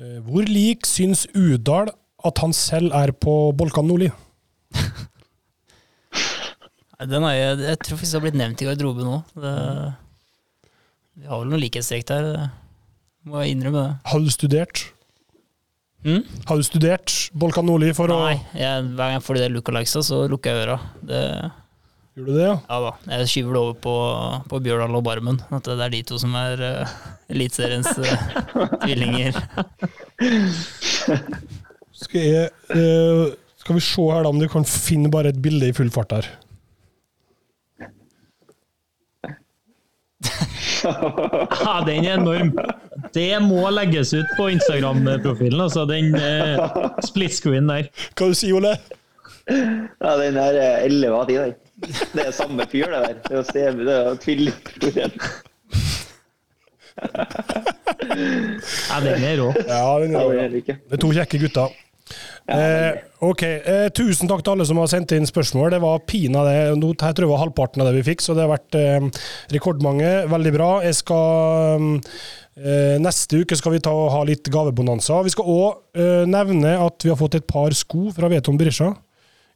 [0.00, 1.92] Uh, Hvor lik syns Udal
[2.24, 4.10] at han selv er på Bolkan Nordli?
[7.04, 9.16] Den har jeg, jeg tror faktisk det har blitt nevnt i garderoben nå.
[9.34, 12.28] Vi har vel noen likhetstrekk der,
[13.28, 13.96] må jeg innrømme det.
[14.08, 14.84] Har du studert?
[16.04, 16.24] Mm?
[16.44, 20.02] Har du studert Bolkan Nordli for Nei, jeg, hver gang jeg får de der lookalikesa,
[20.04, 20.78] så lukker jeg øra.
[21.00, 21.20] Det,
[22.14, 22.58] Gjør Gjorde du det, ja?
[22.68, 23.94] ja da, jeg skyver det over på,
[24.52, 25.40] på Bjørdal og Barmen.
[25.50, 26.92] At det er de to som er uh,
[27.32, 28.44] Eliteseriens uh,
[28.84, 29.40] tvillinger.
[32.04, 35.72] Skal, jeg, uh, skal vi se her da om du kan finne bare et bilde
[35.72, 36.30] i full fart her.
[40.84, 42.52] Ja, den er enorm.
[43.14, 45.84] Det må legges ut på Instagram-profilen, altså.
[45.88, 46.60] Den eh,
[47.06, 47.88] split screen der.
[48.14, 48.74] Hva du sier Ole?
[49.48, 51.54] Ja, den er eh, 11 av 10, den.
[52.14, 53.16] Det er samme fyr, det der.
[53.26, 55.10] Det er å se det er jo.
[58.88, 59.48] Ja, den er rå.
[59.66, 60.32] Ja, den er, rå.
[60.38, 60.76] Ja.
[60.76, 61.74] det er to kjekke gutter.
[62.44, 65.70] Eh, ok, eh, Tusen takk til alle som har sendt inn spørsmål.
[65.72, 68.52] Det var pinadø Jeg tror det var halvparten av det vi fikk, så det har
[68.52, 69.08] vært eh,
[69.54, 70.12] rekordmange.
[70.32, 70.70] Veldig bra.
[70.84, 71.88] Jeg skal
[72.60, 75.22] eh, Neste uke skal vi ta og ha litt gavebonanza.
[75.24, 78.92] Vi skal òg eh, nevne at vi har fått et par sko fra Veton Berisha.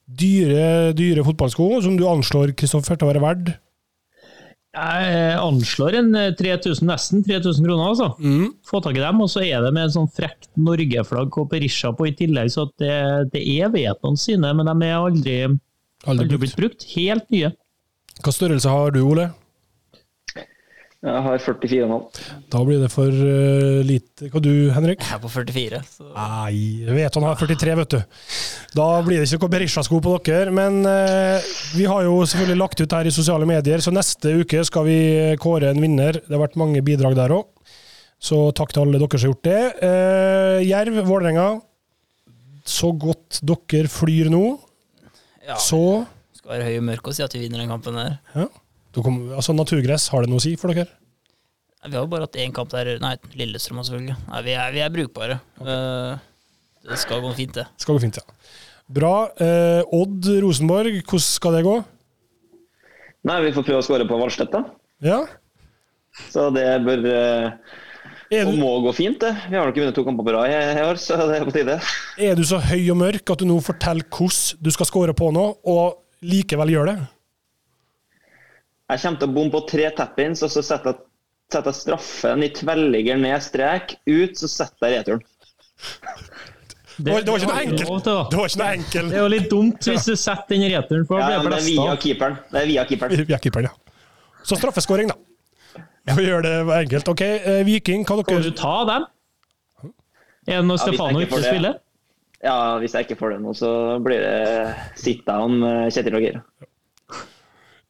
[0.09, 3.57] Dyre, dyre fotballsko som du anslår Kristoffer, til å være verdt.
[4.79, 8.09] Jeg anslår en eh, 3000, nesten 3000 kroner, altså.
[8.68, 11.91] Få tak i dem, og så er det med en sånn frekt Norge-flagg og Berisha
[11.97, 12.93] på i tillegg, så det,
[13.35, 15.39] det er Vietnam sine, men de er aldri,
[16.07, 16.87] Aldri aldri blitt brukt.
[16.95, 17.51] Helt nye.
[18.22, 19.29] Hva størrelse har du, Ole?
[20.99, 22.22] Jeg har 44,5.
[22.51, 24.26] Da blir det for uh, lite.
[24.32, 25.05] Hva du, Henrik?
[25.07, 28.26] Jeg er på 44, så Nei, jeg vet han har 43, vet du.
[28.74, 30.51] Da blir det ikke noe Berisha-sko på dere.
[30.59, 31.38] Men uh,
[31.78, 34.99] vi har jo selvfølgelig lagt ut her i sosiale medier, så neste uke skal vi
[35.38, 36.18] kåre en vinner.
[36.18, 37.46] Det har vært mange bidrag der òg.
[38.18, 39.64] Så takk til alle dere som har gjort det.
[39.78, 41.49] Uh, Jerv, Vålerenga.
[42.66, 44.49] Så godt dere flyr nå,
[45.46, 46.03] ja, så
[46.36, 48.18] skal være høy og mørk og si at vi vinner den kampen der.
[48.34, 48.51] ja.
[48.97, 50.89] Kom, altså Naturgress, har det noe å si for dere?
[51.84, 54.16] Vi har jo bare hatt én kamp der Nei, Lillestrøm selvfølgelig.
[54.30, 55.39] Nei, vi er, vi er brukbare.
[55.61, 56.16] Okay.
[56.89, 57.68] det skal gå fint, det.
[57.78, 58.39] Skal gå fint, ja.
[58.89, 59.12] Bra.
[59.39, 61.76] Eh, Odd Rosenborg, hvordan skal det gå?
[63.28, 64.64] Nei, vi får prøve å skåre på Valstedt, da.
[65.05, 65.20] Ja?
[66.32, 67.53] Så det bør eh,
[68.45, 69.30] og må gå fint, det.
[69.49, 71.78] Vi har ikke vunnet to kamper på rad i år, så det er på tide.
[72.20, 75.30] er du så høy og mørk at du nå forteller hvordan du skal score på
[75.32, 76.99] nå, og likevel gjør det?
[78.89, 81.03] Jeg kommer til å bomme på tre tap-ins, og så setter jeg,
[81.53, 85.24] setter jeg straffen i tverrligger ned strek, ut, så setter jeg returen.
[86.99, 87.84] Det var, det var ikke noe enkelt.
[87.86, 88.14] lov da.
[88.32, 89.11] Det var ikke noe enkelt.
[89.12, 91.18] Det er jo litt dumt hvis du setter den returen, på.
[91.20, 92.39] Ja, men det det er via keeperen.
[92.51, 93.22] Det er via keeperen.
[93.28, 94.01] Vi er keeperen, ja.
[94.49, 95.84] Så straffeskåring, da.
[96.16, 97.12] Vi gjør det enkelt.
[97.12, 99.07] Ok, eh, Viking, hva Skal Kan du ta dem?
[100.49, 101.45] Er det når Ja, Stefano ikke det.
[101.53, 101.78] spiller?
[102.43, 103.70] Ja, hvis jeg ikke får det nå, så
[104.03, 106.41] blir det sit down med Kjetil og Geir.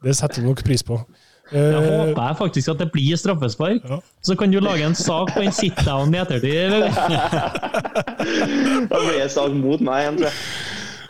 [0.05, 1.01] Det setter du nok pris på.
[1.49, 3.80] Jeg Eh, håper jeg faktisk at det blir straffespark.
[3.88, 3.99] Ja.
[4.22, 6.59] Så kan du lage en sak på en sit-down i ettertid.
[6.66, 6.90] eller?
[8.90, 10.36] Da blir det sak mot meg igjen, tror jeg.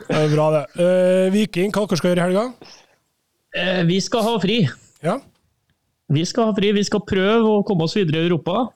[0.08, 0.62] det er bra, det.
[0.78, 2.44] Uh, Viking, hva dere skal gjøre i helga?
[3.58, 4.58] Uh, Vi skal ha fri.
[5.04, 5.18] Ja?
[6.08, 6.70] Vi skal ha fri.
[6.72, 8.68] Vi skal prøve å komme oss videre i Europa.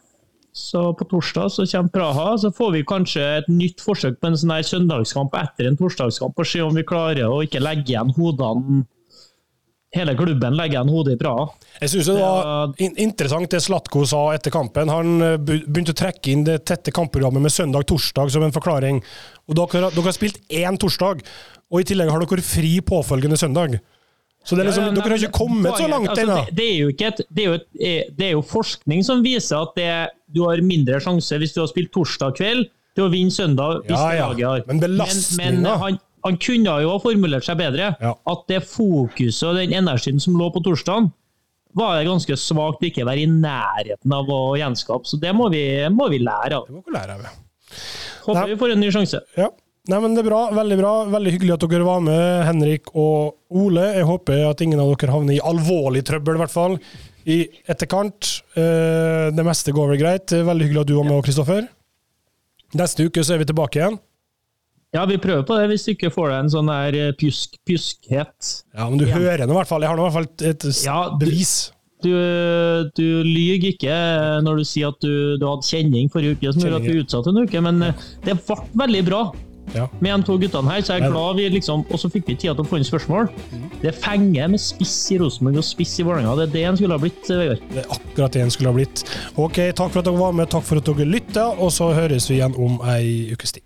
[0.52, 2.26] Så på torsdag så kommer Praha.
[2.42, 6.34] Så får vi kanskje et nytt forsøk på en sånn her søndagskamp etter en torsdagskamp,
[6.36, 8.82] og se om vi klarer å ikke legge igjen hodene
[9.92, 11.50] Hele klubben legger en hodet Praha.
[11.82, 14.88] Jeg syns det var interessant det Slatko sa etter kampen.
[14.88, 19.02] Han eh, begynte å trekke inn det tette kampprogrammet med søndag-torsdag som en forklaring.
[19.50, 21.20] Og dere, har- dere har spilt én torsdag,
[21.72, 23.76] og i tillegg har dere fri påfølgende søndag.
[24.44, 26.38] Så det liksom, Ja, ja, dere har ikke kommet så langt altså, ennå.
[26.48, 29.90] det, det, det, er jo et, eh, det er jo forskning som viser at det,
[30.34, 32.64] du har mindre sjanse hvis du har spilt torsdag kveld,
[32.96, 34.56] til å vinne søndag hvis Ja, det ja.
[34.68, 35.76] Men belastninga-
[36.24, 37.92] han, kunne jo ha formulert seg bedre.
[38.02, 38.12] Ja.
[38.32, 41.10] At det fokuset og den energien som lå på torsdagen,
[41.74, 45.08] var det ganske svakt å ikke være i nærheten av å gjenskape.
[45.08, 46.66] Så det må vi, må vi lære av.
[46.68, 47.28] Det må vi lære av.
[48.26, 48.48] Håper Nei.
[48.50, 49.22] vi får en ny sjanse.
[49.40, 49.48] Ja.
[49.90, 50.42] Nei, men Det er bra.
[50.54, 50.90] Veldig bra.
[51.10, 53.88] Veldig hyggelig at dere var med, Henrik og Ole.
[53.96, 56.76] Jeg håper at ingen av dere havner i alvorlig trøbbel, i hvert fall,
[57.26, 57.38] i
[57.72, 58.28] etterkant.
[58.54, 60.30] Eh, Det meste går vel greit.
[60.30, 61.66] Veldig hyggelig at du var med, Kristoffer.
[62.78, 63.98] Neste uke så er vi tilbake igjen.
[64.92, 67.54] Ja, vi prøver på det hvis du ikke får deg en sånn der eh, pjusk,
[67.68, 68.48] pjuskhet.
[68.76, 69.14] Ja, Men du Ja.
[69.16, 69.80] hører nå i hvert fall.
[69.80, 71.54] Jeg har nå i hvert fall et, et Ja, du- bevis.
[72.02, 72.10] Du,
[72.98, 73.94] du lyver ikke
[74.42, 77.30] når du sier at du, du hadde kjenning forrige uke, som gjorde at du utsatte
[77.30, 77.92] en uke, men eh,
[78.26, 79.22] det ble veldig bra
[79.72, 79.86] Ja.
[80.02, 82.34] med de to guttene her, så jeg er glad vi liksom Og så fikk vi
[82.34, 83.30] tida til å få inn spørsmål.
[83.80, 86.34] Det fenger med spiss i Rosenborg og spiss i Vålerenga.
[86.36, 87.62] Det er det en skulle ha blitt, Vegard.
[87.72, 89.04] Det er akkurat det en skulle ha blitt.
[89.38, 92.28] Ok, takk for at dere var med, takk for at dere lytta, og så høres
[92.28, 93.62] vi igjen om ei ukes tid.